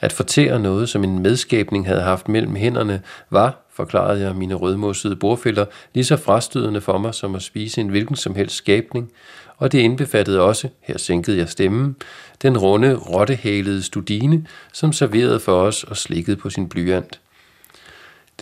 [0.01, 5.17] At fortære noget, som en medskabning havde haft mellem hænderne, var, forklarede jeg mine rødmossede
[5.17, 5.65] bordfælder
[5.95, 9.13] lige så frastødende for mig som at spise en hvilken som helst skabning,
[9.57, 11.97] og det indbefattede også, her sænkede jeg stemmen,
[12.43, 17.21] den runde, rottehælede studine, som serverede for os og slikkede på sin blyant.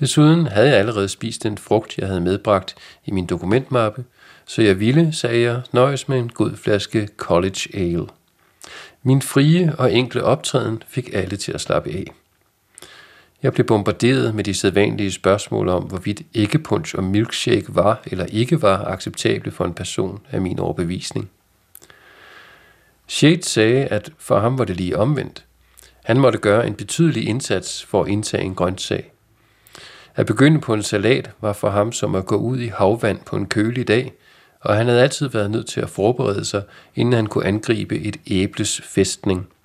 [0.01, 2.75] Desuden havde jeg allerede spist den frugt, jeg havde medbragt
[3.07, 4.05] i min dokumentmappe,
[4.47, 8.07] så jeg ville, sagde jeg, nøjes med en god flaske College Ale.
[9.03, 12.05] Min frie og enkle optræden fik alle til at slappe af.
[13.43, 18.63] Jeg blev bombarderet med de sædvanlige spørgsmål om, hvorvidt ikke-punch og milkshake var eller ikke
[18.63, 21.31] var acceptable for en person af min overbevisning.
[23.09, 25.45] Shade sagde, at for ham var det lige omvendt.
[26.05, 29.13] Han måtte gøre en betydelig indsats for at indtage en grøntsag.
[30.19, 33.37] At begynde på en salat var for ham som at gå ud i havvand på
[33.37, 34.13] en kølig dag,
[34.61, 36.63] og han havde altid været nødt til at forberede sig,
[36.95, 39.47] inden han kunne angribe et æbles fæstning–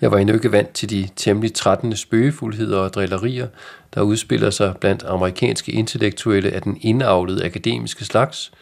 [0.00, 3.48] jeg var endnu ikke vant til de temmelig trættende spøgefuldheder og drillerier,
[3.94, 8.52] der udspiller sig blandt amerikanske intellektuelle af den indavlede akademiske slags,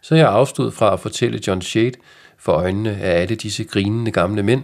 [0.00, 1.92] så jeg afstod fra at fortælle John Shade
[2.38, 4.62] for øjnene af alle disse grinende gamle mænd,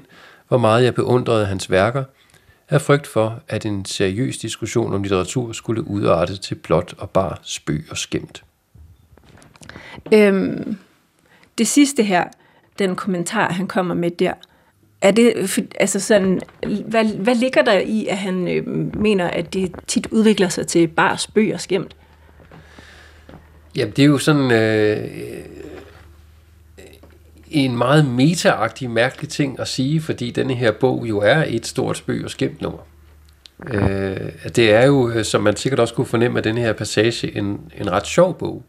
[0.48, 2.04] hvor meget jeg beundrede hans værker,
[2.70, 7.36] af frygt for, at en seriøs diskussion om litteratur skulle udarte til blot og bare
[7.42, 8.44] spøg og skæmt.
[10.14, 10.76] Øhm,
[11.58, 12.24] det sidste her,
[12.78, 14.32] den kommentar, han kommer med der,
[15.00, 15.32] er det,
[15.80, 16.40] altså sådan,
[16.86, 18.66] hvad, hvad ligger der i, at han øh,
[18.96, 21.96] mener, at det tit udvikler sig til bare spøg og skæmt?
[23.76, 25.08] Jamen, det er jo sådan øh,
[27.50, 31.96] en meget metaagtig, mærkelig ting at sige, fordi denne her bog jo er et stort
[31.96, 32.78] spøg og skæmt nummer.
[33.66, 34.16] Øh,
[34.56, 37.60] det er jo, øh, som man sikkert også kunne fornemme af den her passage, en,
[37.80, 38.64] en ret sjov bog.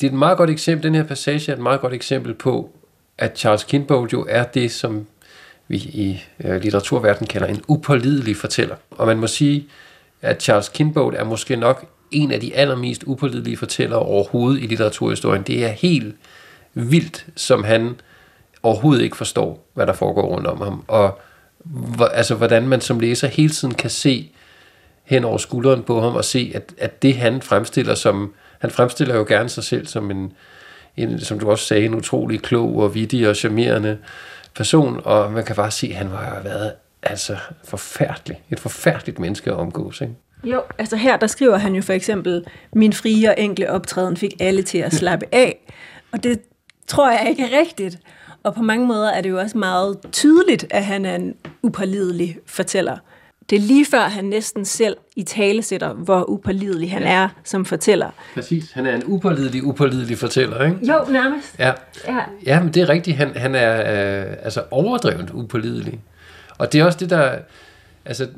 [0.00, 2.70] Det er et meget godt eksempel, den her passage er et meget godt eksempel på,
[3.18, 5.06] at Charles Kinbold jo er det, som
[5.68, 8.76] vi i øh, litteraturverdenen kalder en upålidelig fortæller.
[8.90, 9.68] Og man må sige,
[10.22, 15.42] at Charles Kinbold er måske nok en af de allermest upålidelige fortællere overhovedet i litteraturhistorien.
[15.42, 16.14] Det er helt
[16.74, 17.94] vildt, som han
[18.62, 20.84] overhovedet ikke forstår, hvad der foregår rundt om ham.
[20.88, 21.20] Og
[21.64, 24.30] hvor, altså, hvordan man som læser hele tiden kan se
[25.04, 29.14] hen over skulderen på ham og se, at, at det han fremstiller som, han fremstiller
[29.14, 30.32] jo gerne sig selv som en,
[30.96, 33.98] en, som du også sagde, en utrolig klog og vittig og charmerende
[34.54, 38.42] person, og man kan bare se, at han var været altså forfærdelig.
[38.50, 40.14] Et forfærdeligt menneske at omgås, ikke?
[40.44, 44.32] Jo, altså her der skriver han jo for eksempel, min frie og enkle optræden fik
[44.40, 45.72] alle til at slappe af.
[46.12, 46.40] Og det
[46.86, 47.98] tror jeg ikke er rigtigt.
[48.44, 52.38] Og på mange måder er det jo også meget tydeligt, at han er en upålidelig
[52.46, 52.96] fortæller.
[53.50, 57.12] Det er lige før, han næsten selv i tale sætter, hvor upålidelig han ja.
[57.12, 58.10] er som fortæller.
[58.34, 58.72] Præcis.
[58.72, 60.76] Han er en upålidelig, upålidelig fortæller, ikke?
[60.82, 61.58] Jo, nærmest.
[61.58, 61.72] Ja,
[62.08, 62.18] ja.
[62.46, 63.16] ja men det er rigtigt.
[63.16, 66.00] Han, han er øh, altså overdrevet upålidelig.
[66.58, 67.34] Og det er også det, der...
[68.04, 68.28] Altså,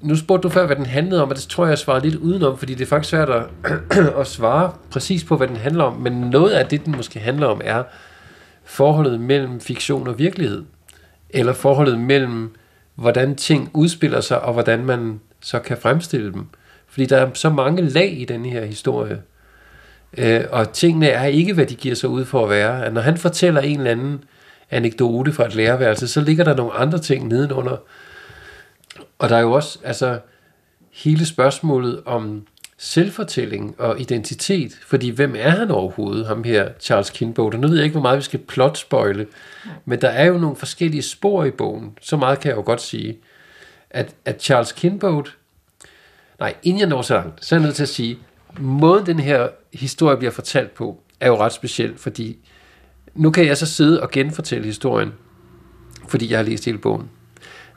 [0.00, 2.20] nu spurgte du før, hvad den handlede om, og det tror jeg, jeg svarede lidt
[2.20, 3.44] udenom, fordi det er faktisk svært at,
[4.20, 5.96] at svare præcis på, hvad den handler om.
[5.96, 7.82] Men noget af det, den måske handler om, er
[8.64, 10.64] forholdet mellem fiktion og virkelighed.
[11.30, 12.54] Eller forholdet mellem
[12.94, 16.46] hvordan ting udspiller sig, og hvordan man så kan fremstille dem.
[16.86, 19.22] Fordi der er så mange lag i den her historie.
[20.18, 22.84] Øh, og tingene er ikke, hvad de giver sig ud for at være.
[22.84, 24.24] At når han fortæller en eller anden
[24.70, 27.76] anekdote fra et læreværelse, så ligger der nogle andre ting nedenunder.
[29.18, 30.18] Og der er jo også altså,
[30.92, 32.46] hele spørgsmålet om
[32.78, 37.58] selvfortælling og identitet, fordi hvem er han overhovedet, ham her Charles Kinbote?
[37.58, 39.26] Nu ved jeg ikke, hvor meget vi skal plotspoile,
[39.84, 42.80] men der er jo nogle forskellige spor i bogen, så meget kan jeg jo godt
[42.80, 43.18] sige,
[43.90, 45.30] at, at Charles Kinbote,
[46.38, 48.18] nej, inden jeg når så langt, så er jeg nødt til at sige,
[48.58, 52.38] måden den her historie bliver fortalt på, er jo ret speciel, fordi
[53.14, 55.12] nu kan jeg så sidde og genfortælle historien,
[56.08, 57.10] fordi jeg har læst hele bogen.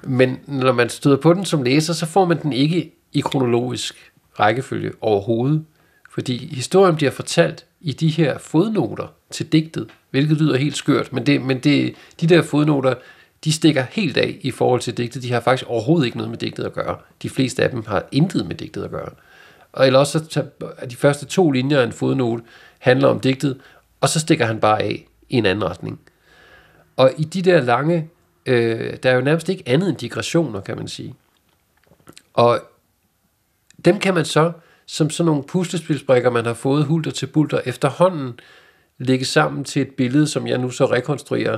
[0.03, 4.11] Men når man støder på den som læser, så får man den ikke i kronologisk
[4.39, 5.65] rækkefølge overhovedet.
[6.11, 11.25] Fordi historien bliver fortalt i de her fodnoter til digtet, hvilket lyder helt skørt, men,
[11.25, 12.93] det, men det, de der fodnoter,
[13.43, 15.23] de stikker helt af i forhold til digtet.
[15.23, 16.97] De har faktisk overhovedet ikke noget med digtet at gøre.
[17.21, 19.09] De fleste af dem har intet med digtet at gøre.
[19.73, 20.45] Og ellers også så
[20.89, 22.43] de første to linjer af en fodnote
[22.79, 23.57] handler om digtet,
[24.01, 25.99] og så stikker han bare af i en anden retning.
[26.95, 28.09] Og i de der lange,
[28.45, 31.15] øh, der er jo nærmest ikke andet end digressioner, kan man sige.
[32.33, 32.61] Og
[33.85, 34.51] dem kan man så,
[34.85, 38.39] som sådan nogle puslespilsbrikker, man har fået hulter til bulter, efterhånden
[38.97, 41.57] lægge sammen til et billede, som jeg nu så rekonstruerer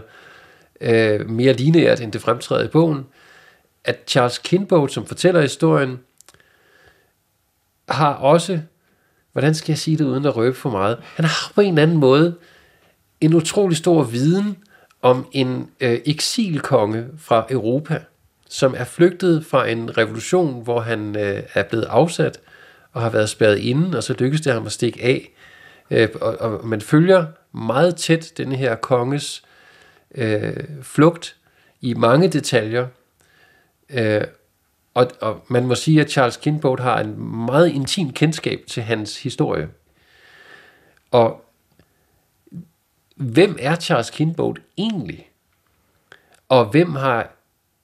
[0.82, 3.06] øh, mere lineært, end det fremtræder i bogen,
[3.84, 6.00] at Charles Kinbold, som fortæller historien,
[7.90, 8.62] har også,
[9.32, 11.84] hvordan skal jeg sige det uden at røbe for meget, han har på en eller
[11.84, 12.36] anden måde
[13.22, 14.58] en utrolig stor viden
[15.02, 18.04] om en øh, eksilkonge fra Europa,
[18.50, 22.40] som er flygtet fra en revolution, hvor han øh, er blevet afsat,
[22.92, 25.32] og har været spærret inde, og så lykkes det ham at stikke af.
[25.92, 29.44] Øh, og, og man følger meget tæt den her konges
[30.16, 31.36] øh, flugt
[31.82, 32.88] i mange detaljer.
[33.90, 34.22] Øh,
[34.94, 39.24] og, og man må sige, at Charles Kinboat har en meget intim kendskab til hans
[39.24, 39.70] historie.
[41.12, 41.46] Og
[43.16, 45.30] hvem er Charles Kinboat egentlig?
[46.50, 47.32] Og hvem har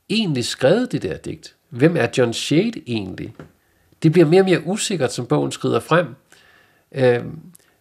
[0.10, 1.56] egentlig skrevet det der digt?
[1.70, 3.36] Hvem er John Shade egentlig?
[4.04, 6.08] Det bliver mere og mere usikkert, som bogen skrider frem.
[6.92, 7.24] Øh,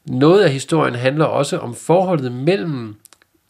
[0.04, 2.94] noget af historien handler også om forholdet mellem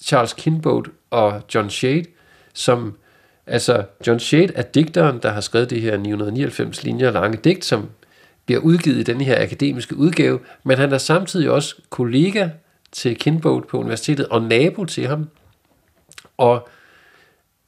[0.03, 2.05] Charles Kinboat og John Shade,
[2.53, 2.97] som
[3.47, 7.89] altså John Shade er digteren, der har skrevet det her 999 linjer lange digt, som
[8.47, 12.49] bliver udgivet i den her akademiske udgave, men han er samtidig også kollega
[12.93, 15.29] til Kinboat på universitetet og nabo til ham.
[16.37, 16.69] Og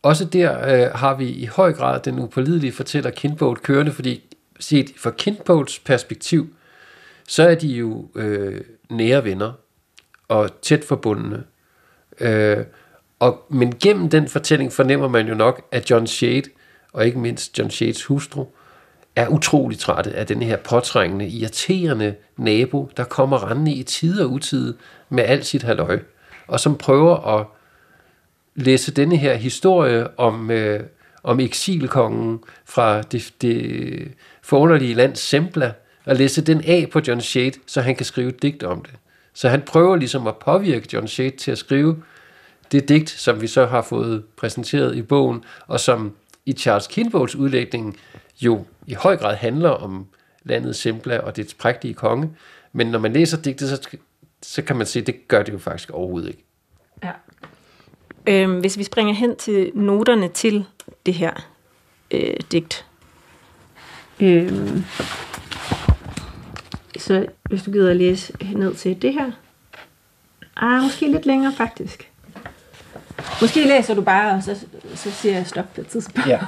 [0.06, 4.22] også der øh, har vi i høj grad den upålidelige fortæller Kinboat kørende, fordi
[4.60, 6.54] set fra Kinboats perspektiv,
[7.28, 9.52] så er de jo øh, nære venner
[10.28, 11.44] og tæt forbundne.
[12.20, 12.64] Øh,
[13.18, 16.50] og, men gennem den fortælling fornemmer man jo nok, at John Shade,
[16.92, 18.46] og ikke mindst John Shades hustru,
[19.16, 24.30] er utrolig trætte af den her påtrængende, irriterende nabo, der kommer rendende i tid og
[24.30, 24.74] utid
[25.08, 26.00] med alt sit halløj,
[26.46, 27.46] og som prøver at
[28.56, 30.80] læse denne her historie om, øh,
[31.22, 35.72] om eksilkongen fra det, det forunderlige land Sembla,
[36.06, 38.94] og læse den af på John Shade, så han kan skrive et digt om det.
[39.34, 42.02] Så han prøver ligesom at påvirke John Shade til at skrive
[42.72, 47.36] det digt, som vi så har fået præsenteret i bogen, og som i Charles Kinvolds
[47.36, 47.96] udlægning
[48.40, 50.06] jo i høj grad handler om
[50.44, 52.30] landet Sembla og dets prægtige konge.
[52.72, 53.96] Men når man læser digtet, så,
[54.42, 56.44] så kan man se, at det gør det jo faktisk overhovedet ikke.
[57.04, 57.12] Ja.
[58.26, 60.64] Øhm, hvis vi springer hen til noterne til
[61.06, 61.32] det her
[62.10, 62.86] øh, digt.
[64.20, 64.84] Øhm,
[66.98, 69.30] så hvis du gider at læse ned til det her.
[70.56, 72.10] Ah, måske lidt længere faktisk.
[73.40, 76.28] Måske læser du bare, og så, så siger jeg stop på et tidspunkt.
[76.28, 76.40] Ja.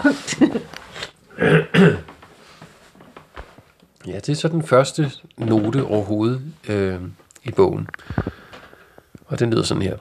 [4.06, 7.00] ja, det er så den første note overhovedet øh,
[7.44, 7.88] i bogen.
[9.26, 9.96] Og den lyder sådan her.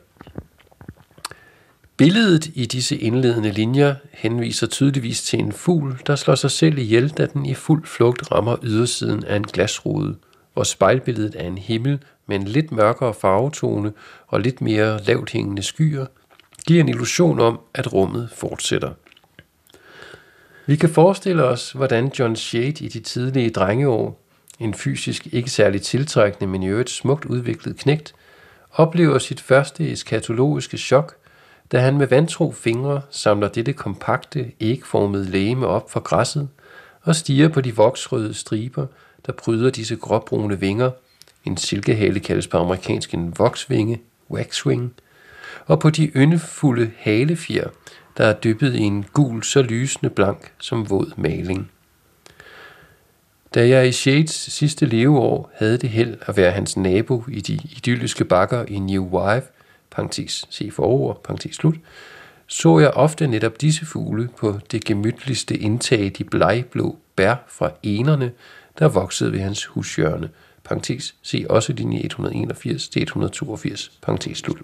[1.97, 7.09] Billedet i disse indledende linjer henviser tydeligvis til en fugl, der slår sig selv ihjel,
[7.09, 10.15] da den i fuld flugt rammer ydersiden af en glasrude,
[10.53, 13.93] hvor spejlbilledet er en himmel med en lidt mørkere farvetone
[14.27, 16.05] og lidt mere lavt hængende skyer,
[16.67, 18.91] giver en illusion om, at rummet fortsætter.
[20.65, 24.21] Vi kan forestille os, hvordan John Shade i de tidlige drengeår,
[24.59, 28.13] en fysisk ikke særlig tiltrækkende, men i øvrigt smukt udviklet knægt,
[28.71, 31.15] oplever sit første eskatologiske chok,
[31.71, 36.49] da han med vantro fingre samler dette kompakte, ægformede lægeme op fra græsset
[37.01, 38.85] og stiger på de voksrøde striber,
[39.25, 40.91] der pryder disse gråbrune vinger,
[41.45, 44.01] en silkehale kaldes på amerikansk en voksvinge,
[44.31, 44.93] waxwing,
[45.65, 47.69] og på de yndefulde halefjer,
[48.17, 51.71] der er dyppet i en gul så lysende blank som våd maling.
[53.53, 57.53] Da jeg i Shades sidste leveår havde det held at være hans nabo i de
[57.53, 59.47] idylliske bakker i New Wife,
[59.97, 61.75] parentes se forord, parentes slut,
[62.47, 68.31] så jeg ofte netop disse fugle på det gemytligste indtag de blegblå bær fra enerne,
[68.79, 70.29] der voksede ved hans hushjørne,
[70.63, 74.57] parentes se også linje 181-182, parentes slut.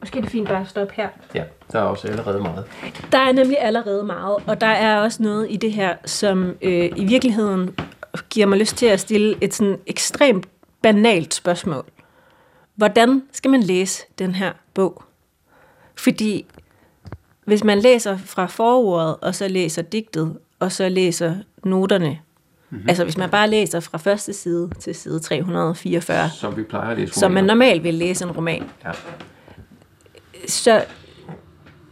[0.00, 1.08] Måske er det fint bare at stoppe her.
[1.34, 2.64] Ja, der er også allerede meget.
[3.12, 6.90] Der er nemlig allerede meget, og der er også noget i det her, som øh,
[6.96, 7.74] i virkeligheden
[8.30, 10.46] giver mig lyst til at stille et sådan ekstremt
[10.82, 11.84] banalt spørgsmål.
[12.74, 15.02] Hvordan skal man læse den her bog?
[15.96, 16.46] Fordi
[17.44, 22.18] hvis man læser fra forordet, og så læser digtet, og så læser noterne,
[22.70, 22.88] mm-hmm.
[22.88, 26.98] altså hvis man bare læser fra første side til side 344, som vi plejer at
[26.98, 28.92] læse som man normalt vil læse en roman, ja
[30.46, 30.84] så,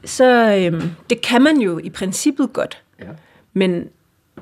[0.05, 2.83] så øhm, det kan man jo i princippet godt.
[3.01, 3.09] Ja.
[3.53, 3.89] Men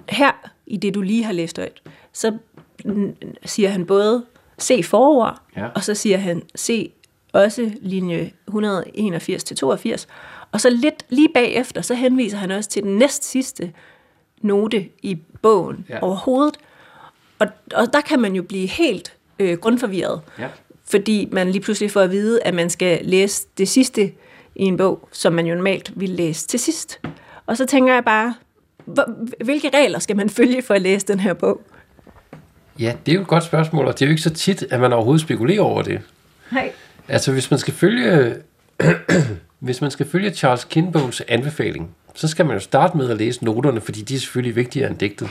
[0.08, 1.82] her, i det du lige har læst højt,
[2.12, 2.38] så
[3.44, 4.24] siger han både
[4.60, 5.66] se forord, ja.
[5.74, 6.92] og så siger han se
[7.32, 10.06] også linje 181-82,
[10.52, 13.72] og så lidt lige bagefter, så henviser han også til den næst sidste
[14.42, 15.98] note i bogen ja.
[16.02, 16.56] overhovedet.
[17.38, 20.20] Og, og der kan man jo blive helt øh, grundforvirret.
[20.38, 20.48] Ja
[20.90, 24.12] fordi man lige pludselig får at vide, at man skal læse det sidste
[24.54, 27.00] i en bog, som man jo normalt ville læse til sidst.
[27.46, 28.34] Og så tænker jeg bare,
[29.44, 31.60] hvilke regler skal man følge for at læse den her bog?
[32.80, 34.80] Ja, det er jo et godt spørgsmål, og det er jo ikke så tit, at
[34.80, 36.00] man overhovedet spekulerer over det.
[36.52, 36.72] Nej.
[37.08, 38.34] Altså, hvis man skal følge,
[39.58, 43.44] hvis man skal følge Charles Kinbows anbefaling, så skal man jo starte med at læse
[43.44, 45.28] noterne, fordi de er selvfølgelig vigtigere end digtet.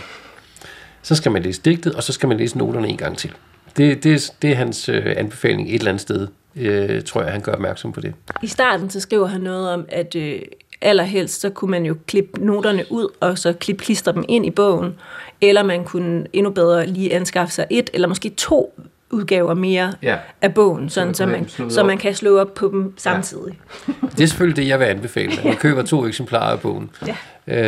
[1.02, 3.32] så skal man læse digtet, og så skal man læse noterne en gang til.
[3.78, 7.42] Det, det, det er hans øh, anbefaling et eller andet sted, øh, tror jeg, han
[7.42, 8.14] gør opmærksom på det.
[8.44, 10.42] I starten så skriver han noget om, at øh,
[10.82, 14.50] allerhelst så kunne man jo klippe noterne ud, og så klippe klister dem ind i
[14.50, 14.96] bogen,
[15.42, 18.74] eller man kunne endnu bedre lige anskaffe sig et, eller måske to
[19.12, 20.18] udgaver mere ja.
[20.42, 23.60] af bogen, sådan, så, man, så man kan slå op på dem samtidig.
[23.88, 23.94] Ja.
[24.18, 25.32] Det er selvfølgelig det, jeg vil anbefale.
[25.44, 27.16] Man køber to eksemplarer af bogen, ja.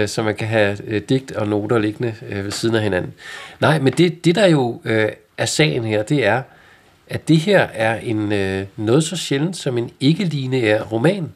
[0.01, 3.13] øh, så man kan have øh, digt og noter liggende øh, ved siden af hinanden.
[3.59, 6.41] Nej, men det, det der jo øh, er sagen her, det er,
[7.09, 11.31] at det her er en øh, noget så sjældent som en ikke-lineær roman.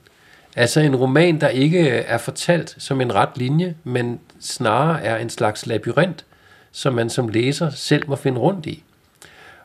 [0.55, 5.29] Altså en roman, der ikke er fortalt som en ret linje, men snarere er en
[5.29, 6.25] slags labyrint,
[6.71, 8.83] som man som læser selv må finde rundt i.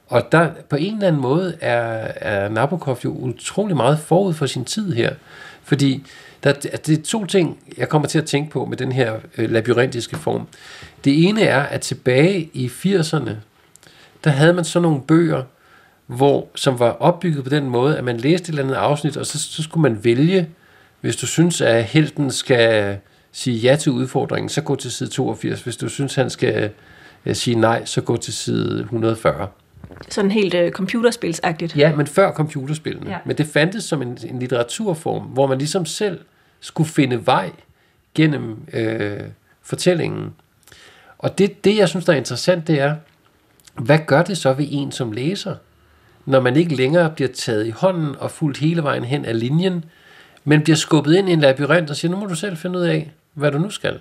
[0.07, 4.47] Og der på en eller anden måde er, er Nabokov jo utrolig meget forud for
[4.47, 5.15] sin tid her.
[5.63, 6.07] Fordi
[6.45, 9.51] der, det er to ting, jeg kommer til at tænke på med den her øh,
[9.51, 10.47] labyrintiske form.
[11.05, 13.31] Det ene er, at tilbage i 80'erne,
[14.25, 15.43] der havde man sådan nogle bøger,
[16.07, 19.27] hvor, som var opbygget på den måde, at man læste et eller andet afsnit, og
[19.27, 20.49] så, så skulle man vælge,
[21.01, 22.99] hvis du synes, at helten skal
[23.33, 25.63] sige ja til udfordringen, så gå til side 82.
[25.63, 26.71] Hvis du synes, han skal
[27.27, 29.49] øh, sige nej, så gå til side 140.
[30.09, 31.77] Sådan helt uh, computerspilsagtigt.
[31.77, 33.11] Ja, men før computerspillene.
[33.11, 33.19] Ja.
[33.25, 36.21] Men det fandtes som en, en litteraturform, hvor man ligesom selv
[36.61, 37.51] skulle finde vej
[38.15, 39.21] gennem øh,
[39.63, 40.35] fortællingen.
[41.19, 42.97] Og det, det, jeg synes, der er interessant, det er,
[43.75, 45.55] hvad gør det så ved en som læser,
[46.27, 49.85] når man ikke længere bliver taget i hånden og fuldt hele vejen hen af linjen,
[50.45, 52.85] men bliver skubbet ind i en labyrint og siger, nu må du selv finde ud
[52.85, 53.99] af, hvad du nu skal.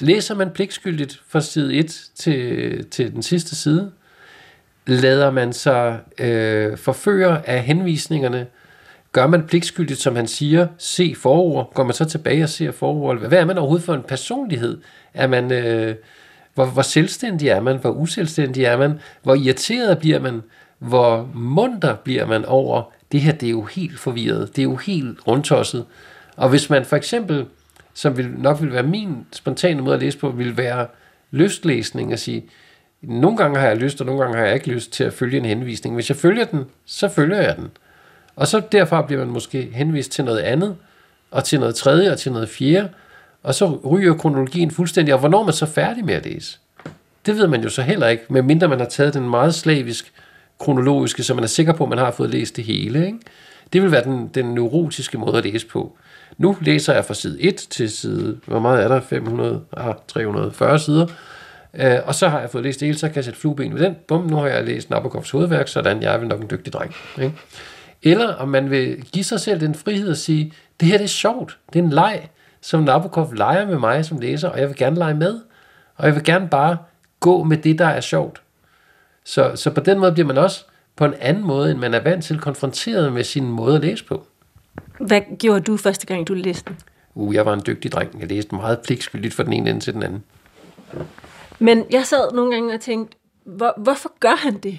[0.00, 3.92] Læser man pligtskyldigt fra side 1 til, til den sidste side,
[4.86, 8.46] lader man sig øh, forføre af henvisningerne,
[9.12, 13.18] gør man pligtskyldigt, som han siger, se forord, går man så tilbage og ser forord,
[13.18, 14.78] hvad er man overhovedet for en personlighed?
[15.14, 15.94] Er man, øh,
[16.54, 17.76] hvor, hvor selvstændig er man?
[17.76, 19.00] Hvor uselvstændig er man?
[19.22, 20.42] Hvor irriteret bliver man?
[20.80, 24.76] Hvor munter bliver man over, det her det er jo helt forvirret, det er jo
[24.76, 25.84] helt rundtosset.
[26.36, 27.46] Og hvis man for eksempel,
[27.94, 30.86] som vil, nok vil være min spontane måde at læse på, vil være
[31.30, 32.44] lystlæsning og sige,
[33.02, 35.38] nogle gange har jeg lyst, og nogle gange har jeg ikke lyst til at følge
[35.38, 35.94] en henvisning.
[35.94, 37.68] Hvis jeg følger den, så følger jeg den.
[38.36, 40.76] Og så derfra bliver man måske henvist til noget andet,
[41.30, 42.88] og til noget tredje, og til noget fjerde,
[43.42, 45.14] og så ryger kronologien fuldstændig.
[45.14, 46.58] Og hvornår er man så færdig med at læse?
[47.26, 50.12] Det ved man jo så heller ikke, medmindre man har taget den meget slavisk
[50.60, 53.06] kronologiske, så man er sikker på, at man har fået læst det hele.
[53.06, 53.18] Ikke?
[53.72, 55.96] Det vil være den, den neurotiske måde at læse på.
[56.38, 59.00] Nu læser jeg fra side 1 til side, hvor meget er der?
[59.00, 61.06] 500, ah, 340 sider.
[61.74, 63.84] Øh, og så har jeg fået læst det hele, så kan jeg sætte flueben ved
[63.84, 63.96] den.
[64.08, 66.94] Bum, nu har jeg læst Nabokovs hovedværk, sådan jeg er vel nok en dygtig dreng.
[67.18, 67.34] Ikke?
[68.02, 71.08] Eller om man vil give sig selv den frihed at sige, det her det er
[71.08, 72.28] sjovt, det er en leg,
[72.60, 75.40] som Nabokov leger med mig som læser, og jeg vil gerne lege med.
[75.96, 76.76] Og jeg vil gerne bare
[77.20, 78.42] gå med det, der er sjovt.
[79.24, 80.64] Så, så på den måde bliver man også
[80.96, 84.04] på en anden måde, end man er vant til, konfronteret med sin måde at læse
[84.04, 84.26] på.
[85.00, 86.76] Hvad gjorde du første gang, du læste den?
[87.14, 88.20] Uh, jeg var en dygtig dreng.
[88.20, 90.24] Jeg læste meget pligtskyldigt fra den ene ende til den anden.
[91.58, 94.78] Men jeg sad nogle gange og tænkte, hvor, hvorfor gør han det?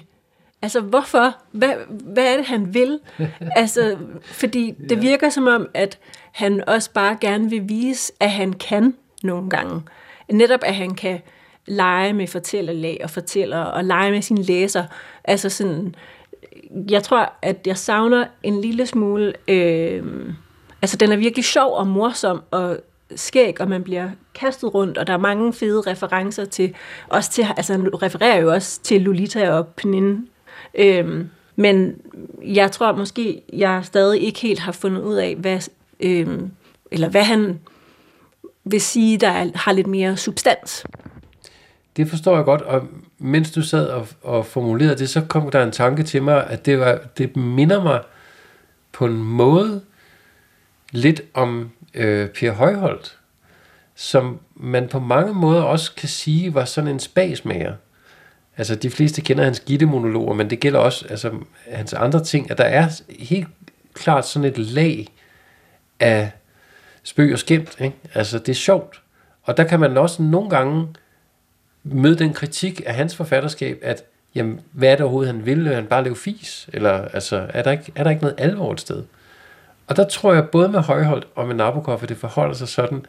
[0.62, 1.36] Altså, hvorfor?
[1.52, 3.00] Hvad, hvad er det, han vil?
[3.56, 5.98] altså, fordi det virker som om, at
[6.32, 9.82] han også bare gerne vil vise, at han kan nogle gange.
[10.30, 11.20] Netop, at han kan
[11.66, 14.84] lege med fortællerlag og fortæller, og lege med sine læser.
[15.24, 15.94] Altså sådan,
[16.90, 19.32] jeg tror, at jeg savner en lille smule...
[19.48, 20.04] Øh,
[20.82, 22.78] altså, den er virkelig sjov og morsom, og
[23.16, 26.74] skæg, og man bliver kastet rundt, og der er mange fede referencer til,
[27.08, 30.28] også til, altså han refererer jo også til Lolita og Pnin.
[30.74, 31.24] Øh,
[31.56, 31.96] men
[32.44, 35.68] jeg tror måske, jeg stadig ikke helt har fundet ud af, hvad,
[36.00, 36.28] øh,
[36.90, 37.60] eller hvad han
[38.64, 40.86] vil sige, der er, har lidt mere substans.
[41.96, 42.88] Det forstår jeg godt, og
[43.18, 46.66] mens du sad og, og formulerede det, så kom der en tanke til mig, at
[46.66, 48.00] det, var, det minder mig
[48.92, 49.82] på en måde
[50.90, 53.18] lidt om øh, Per Højholdt,
[53.94, 57.74] som man på mange måder også kan sige var sådan en spasmager.
[58.56, 61.30] Altså, de fleste kender hans gittemonologer, men det gælder også altså,
[61.68, 62.88] hans andre ting, at der er
[63.18, 63.48] helt
[63.94, 65.06] klart sådan et lag
[66.00, 66.30] af
[67.02, 67.80] spøg og skæmt.
[67.80, 67.96] Ikke?
[68.14, 69.02] Altså, det er sjovt.
[69.42, 70.88] Og der kan man også nogle gange
[71.84, 74.04] møde den kritik af hans forfatterskab, at
[74.34, 75.64] jamen, hvad er det overhovedet, han vil?
[75.64, 76.68] Vil han bare lave fis?
[76.72, 79.02] Eller altså, er, der ikke, er der ikke noget alvor et sted?
[79.86, 83.06] Og der tror jeg både med Højholdt og med Nabokov, at det forholder sig sådan,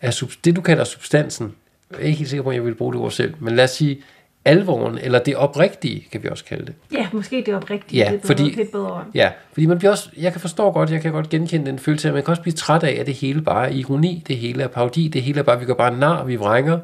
[0.00, 1.54] at det du kalder substansen,
[1.90, 3.64] jeg er ikke helt sikker på, at jeg vil bruge det ord selv, men lad
[3.64, 4.02] os sige,
[4.44, 6.74] alvoren, eller det oprigtige, kan vi også kalde det.
[6.92, 9.04] Ja, måske det oprigtige, ja, det er fordi, lidt bedre.
[9.14, 12.08] Ja, fordi man bliver også, jeg kan forstå godt, jeg kan godt genkende den følelse,
[12.08, 14.62] at man kan også blive træt af, at det hele bare er ironi, det hele
[14.62, 16.78] er parodi, det hele er bare, vi går bare nar, vi vrænger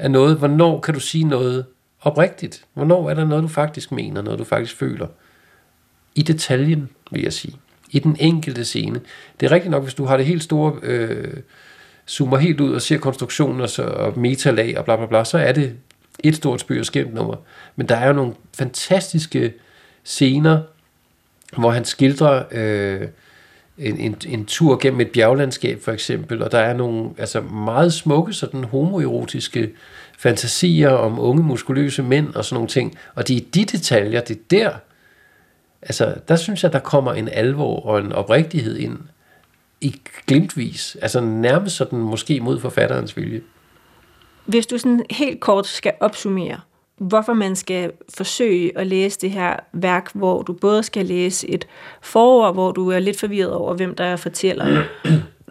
[0.00, 0.36] af noget.
[0.36, 1.64] Hvornår kan du sige noget
[2.00, 2.64] oprigtigt?
[2.74, 5.06] Hvornår er der noget, du faktisk mener, noget du faktisk føler?
[6.14, 7.54] I detaljen, vil jeg sige.
[7.90, 9.00] I den enkelte scene.
[9.40, 11.36] Det er rigtigt nok, hvis du har det helt store, øh,
[12.08, 15.38] zoomer helt ud og ser konstruktioner og, så, og metalag og bla bla bla, så
[15.38, 15.74] er det
[16.18, 17.36] et stort spyr og skæmt nummer.
[17.76, 19.54] Men der er jo nogle fantastiske
[20.04, 20.62] scener,
[21.56, 23.08] hvor han skildrer øh,
[23.80, 27.92] en, en, en tur gennem et bjerglandskab for eksempel, og der er nogle altså meget
[27.92, 29.70] smukke sådan homoerotiske
[30.18, 34.36] fantasier om unge muskuløse mænd og sådan nogle ting, og det er de detaljer, det
[34.36, 34.70] er der,
[35.82, 38.98] altså der synes jeg, der kommer en alvor og en oprigtighed ind
[39.80, 43.40] i glimtvis, altså nærmest sådan måske mod forfatterens vilje.
[44.46, 46.60] Hvis du sådan helt kort skal opsummere,
[47.00, 51.66] hvorfor man skal forsøge at læse det her værk, hvor du både skal læse et
[52.02, 54.84] forord, hvor du er lidt forvirret over, hvem der fortæller.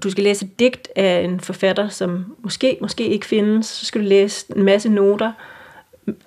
[0.03, 3.65] Du skal læse et digt af en forfatter, som måske, måske ikke findes.
[3.65, 5.31] Så skal du læse en masse noter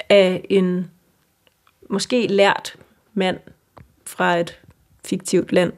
[0.09, 0.91] af en
[1.91, 2.77] måske lært
[3.15, 3.39] mand
[4.07, 4.61] fra et
[5.05, 5.73] fiktivt land.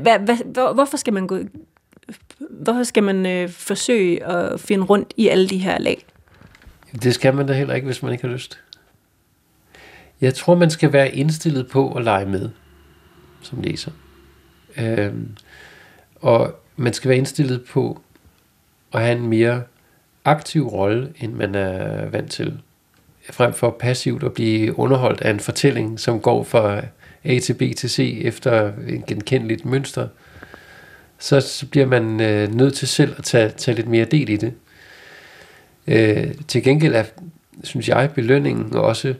[0.00, 1.38] Hvad, hvad, hvorfor skal man gå
[2.50, 6.06] hvorfor skal man øh, forsøge at finde rundt i alle de her lag?
[7.02, 8.60] Det skal man da heller ikke, hvis man ikke har lyst.
[10.20, 12.50] Jeg tror, man skal være indstillet på at lege med
[13.44, 13.90] som læser.
[14.78, 15.36] Øhm,
[16.16, 18.00] og man skal være indstillet på
[18.92, 19.62] at have en mere
[20.24, 22.60] aktiv rolle, end man er vant til.
[23.30, 26.82] Frem for passivt at blive underholdt af en fortælling, som går fra
[27.24, 30.08] A til B til C efter en genkendeligt mønster,
[31.18, 34.36] så, så bliver man øh, nødt til selv at tage, tage lidt mere del i
[34.36, 34.54] det.
[35.86, 37.04] Øh, til gengæld er,
[37.62, 39.14] synes jeg, belønningen også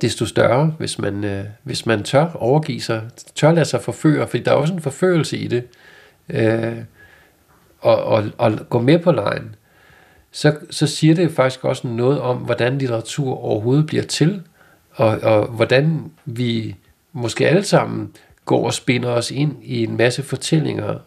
[0.00, 3.02] desto større, hvis man, øh, hvis man tør overgive sig,
[3.34, 5.64] tør lade sig forføre, fordi der er også en forførelse i det,
[6.28, 6.76] øh,
[7.80, 9.54] og, og, og gå med på lejen,
[10.30, 14.42] så, så siger det faktisk også noget om, hvordan litteratur overhovedet bliver til,
[14.90, 16.76] og, og hvordan vi
[17.12, 18.12] måske alle sammen
[18.44, 20.98] går og spinder os ind i en masse fortællinger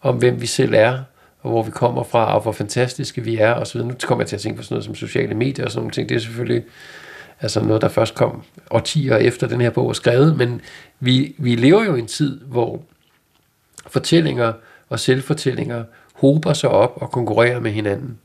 [0.00, 0.98] om, hvem vi selv er,
[1.40, 3.88] og hvor vi kommer fra, og hvor fantastiske vi er, og så videre.
[3.88, 5.92] Nu kommer jeg til at tænke på sådan noget som sociale medier og sådan nogle
[5.92, 6.08] ting.
[6.08, 6.64] Det er selvfølgelig
[7.40, 10.60] altså noget, der først kom årtier efter den her bog er skrevet, men
[11.00, 12.82] vi, vi lever jo i en tid, hvor
[13.86, 14.52] fortællinger
[14.88, 15.84] og selvfortællinger
[16.14, 18.18] hober sig op og konkurrerer med hinanden.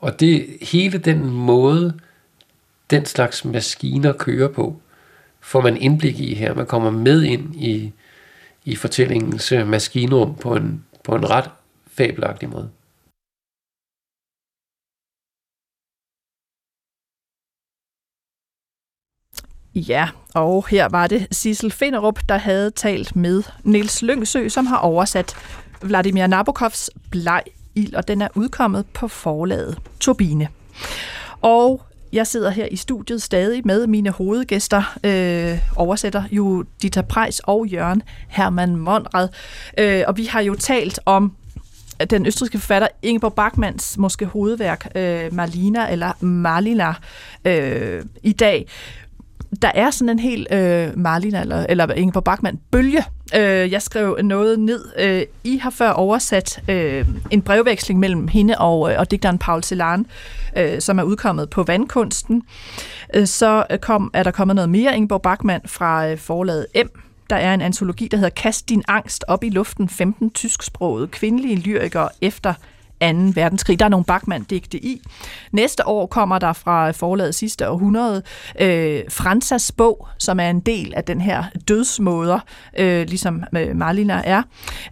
[0.00, 1.94] Og det hele den måde,
[2.90, 4.80] den slags maskiner kører på,
[5.40, 6.54] får man indblik i her.
[6.54, 7.92] Man kommer med ind i,
[8.64, 11.50] i fortællingens øh, maskinrum på en, på en ret
[11.96, 12.70] fabelagtig måde.
[19.74, 24.78] Ja, og her var det Sissel Finderup, der havde talt med Niels Lyngsø, som har
[24.78, 25.34] oversat
[25.82, 27.42] Vladimir Nabokovs Bleg
[27.74, 30.48] Ild, og den er udkommet på forlaget Turbine.
[31.40, 31.82] Og
[32.12, 38.02] jeg sidder her i studiet stadig med mine hovedgæster, øh, oversætter Judita Prejs og Jørgen
[38.28, 39.28] Hermann Monrad.
[39.78, 41.36] Øh, og vi har jo talt om
[42.10, 46.94] den østrigske forfatter Ingeborg Bachmanns måske hovedværk, øh, Marlina eller Marlina,
[47.44, 48.66] øh, i dag
[49.62, 53.04] der er sådan en helt øh, Marlina eller, eller Ingeborg Bachmann bølge.
[53.36, 54.84] Øh, jeg skrev noget ned.
[54.98, 59.62] Øh, I har før oversat øh, en brevveksling mellem hende og, øh, og digteren Paul
[59.62, 60.06] Celan,
[60.56, 62.42] øh, som er udkommet på Vandkunsten.
[63.14, 66.88] Øh, så kom, er der kommet noget mere Ingeborg Bachmann fra øh, forlaget M,
[67.32, 71.56] der er en antologi, der hedder Kast din angst op i luften, 15 tysksprogede kvindelige
[71.56, 72.58] lyrikere efter 2.
[73.34, 73.78] verdenskrig.
[73.78, 75.02] Der er nogle Bachmann-digte i.
[75.52, 78.22] Næste år kommer der fra forlaget sidste århundrede
[78.60, 82.38] øh, Fransas bog, som er en del af den her dødsmåder,
[82.78, 84.42] øh, ligesom øh, Marlina er.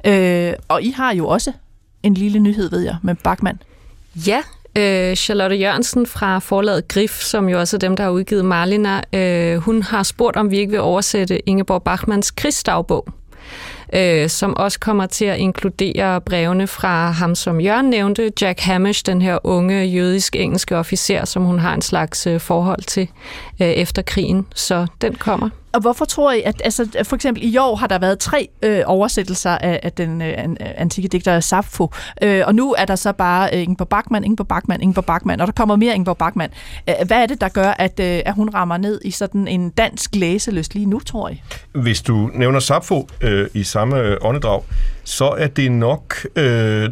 [0.07, 1.53] Øh, og I har jo også
[2.03, 3.63] en lille nyhed, ved jeg, med Bachmann.
[4.27, 4.43] Ja,
[4.79, 9.01] øh, Charlotte Jørgensen fra forlaget Grif, som jo også er dem, der har udgivet Marlina,
[9.13, 13.09] øh, hun har spurgt, om vi ikke vil oversætte Ingeborg Bachmanns krigsdagbog
[13.93, 19.07] øh, som også kommer til at inkludere brevene fra ham, som Jørgen nævnte, Jack Hamish,
[19.07, 23.09] den her unge jødisk-engelske officer, som hun har en slags øh, forhold til
[23.63, 24.47] øh, efter krigen.
[24.55, 25.51] Så den kommer.
[25.73, 28.83] Og hvorfor tror I, at altså, for eksempel i år har der været tre øh,
[28.87, 31.89] oversættelser af, af den øh, antikke digter Sappho,
[32.23, 35.47] øh, og nu er der så bare øh, Ingeborg Bachmann, Ingeborg Bachmann, Ingeborg Bachmann, og
[35.47, 36.53] der kommer mere Ingeborg Bachmann.
[36.89, 39.71] Øh, hvad er det, der gør, at, øh, at hun rammer ned i sådan en
[39.71, 41.43] dansk læseløst lige nu, tror jeg?
[41.73, 44.63] Hvis du nævner Sappho øh, i samme øh, åndedrag,
[45.05, 46.91] så er det nok, øh,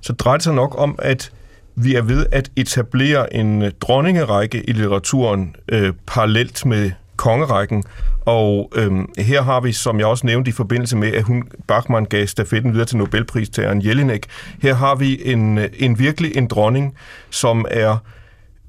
[0.00, 1.32] så drejer det sig nok om, at
[1.74, 7.84] vi er ved at etablere en øh, dronningerække i litteraturen øh, parallelt med kongerækken.
[8.24, 12.06] Og øhm, her har vi, som jeg også nævnte i forbindelse med, at hun Bachmann
[12.06, 14.26] gav stafetten videre til Nobelpristageren Jelinek,
[14.62, 16.94] her har vi en, en virkelig en dronning,
[17.30, 17.96] som er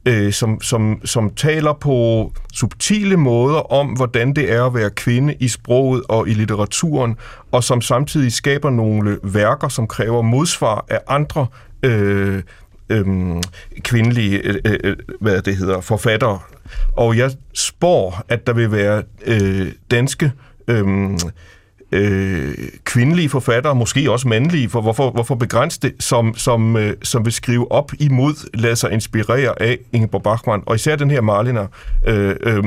[0.08, 5.36] øh, som, som, som taler på subtile måder om, hvordan det er at være kvinde
[5.40, 7.16] i sproget og i litteraturen,
[7.52, 11.48] og som samtidig skaber nogle værker, som kræver modsvar af andre
[11.84, 12.44] øh,
[12.90, 13.44] Øhm, øh,
[13.82, 16.40] kvindelige øh, hvad det hedder, forfattere.
[16.96, 20.32] Og jeg spår, at der vil være øh, danske
[20.68, 21.10] øh,
[21.92, 27.26] øh, kvindelige forfattere, måske også mandlige, for hvorfor, hvorfor begrænse det, som, som, øh, som
[27.26, 31.68] vil skrive op imod, lade sig inspirere af Ingeborg Bachmann, og især den her Marliner,
[32.08, 32.64] øh, øh,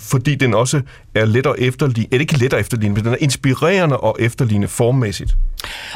[0.00, 0.80] fordi den også
[1.14, 5.36] er lettere efterligne, eller ikke lettere efterligne, men den er inspirerende og efterligne formmæssigt.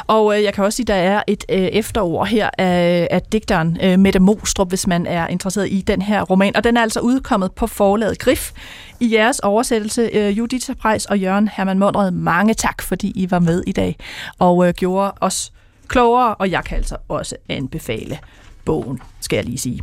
[0.07, 3.21] Og øh, jeg kan også sige, at der er et øh, efterord her af, af
[3.21, 6.55] digteren øh, Mette Mostrup, hvis man er interesseret i den her roman.
[6.55, 8.51] Og den er altså udkommet på forlaget Grif.
[8.99, 13.39] I jeres oversættelse, øh, Judith Preis og Jørgen Hermann Mondred, mange tak, fordi I var
[13.39, 13.95] med i dag
[14.39, 15.51] og øh, gjorde os
[15.87, 18.19] klogere, og jeg kan altså også anbefale
[18.65, 19.81] bogen, skal jeg lige sige.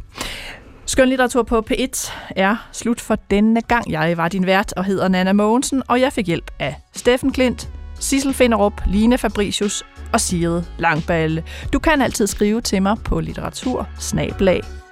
[0.86, 3.90] Skøn litteratur på P1 er slut for denne gang.
[3.90, 7.68] Jeg var din vært og hedder Nana Mogensen, og jeg fik hjælp af Steffen Klint,
[8.00, 11.44] Sissel Finderup, Line Fabricius og Sigrid Langballe.
[11.72, 13.88] Du kan altid skrive til mig på litteratur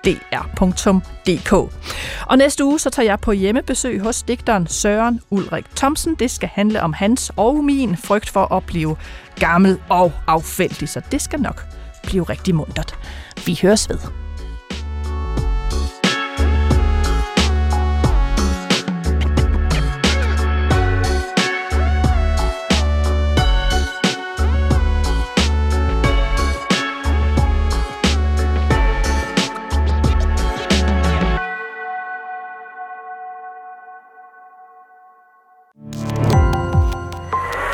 [0.04, 1.52] dr.dk.
[2.26, 6.14] Og næste uge så tager jeg på hjemmebesøg hos digteren Søren Ulrik Thomsen.
[6.14, 8.96] Det skal handle om hans og min frygt for at blive
[9.40, 11.66] gammel og affældig, så det skal nok
[12.02, 12.94] blive rigtig muntert.
[13.46, 14.27] Vi høres ved.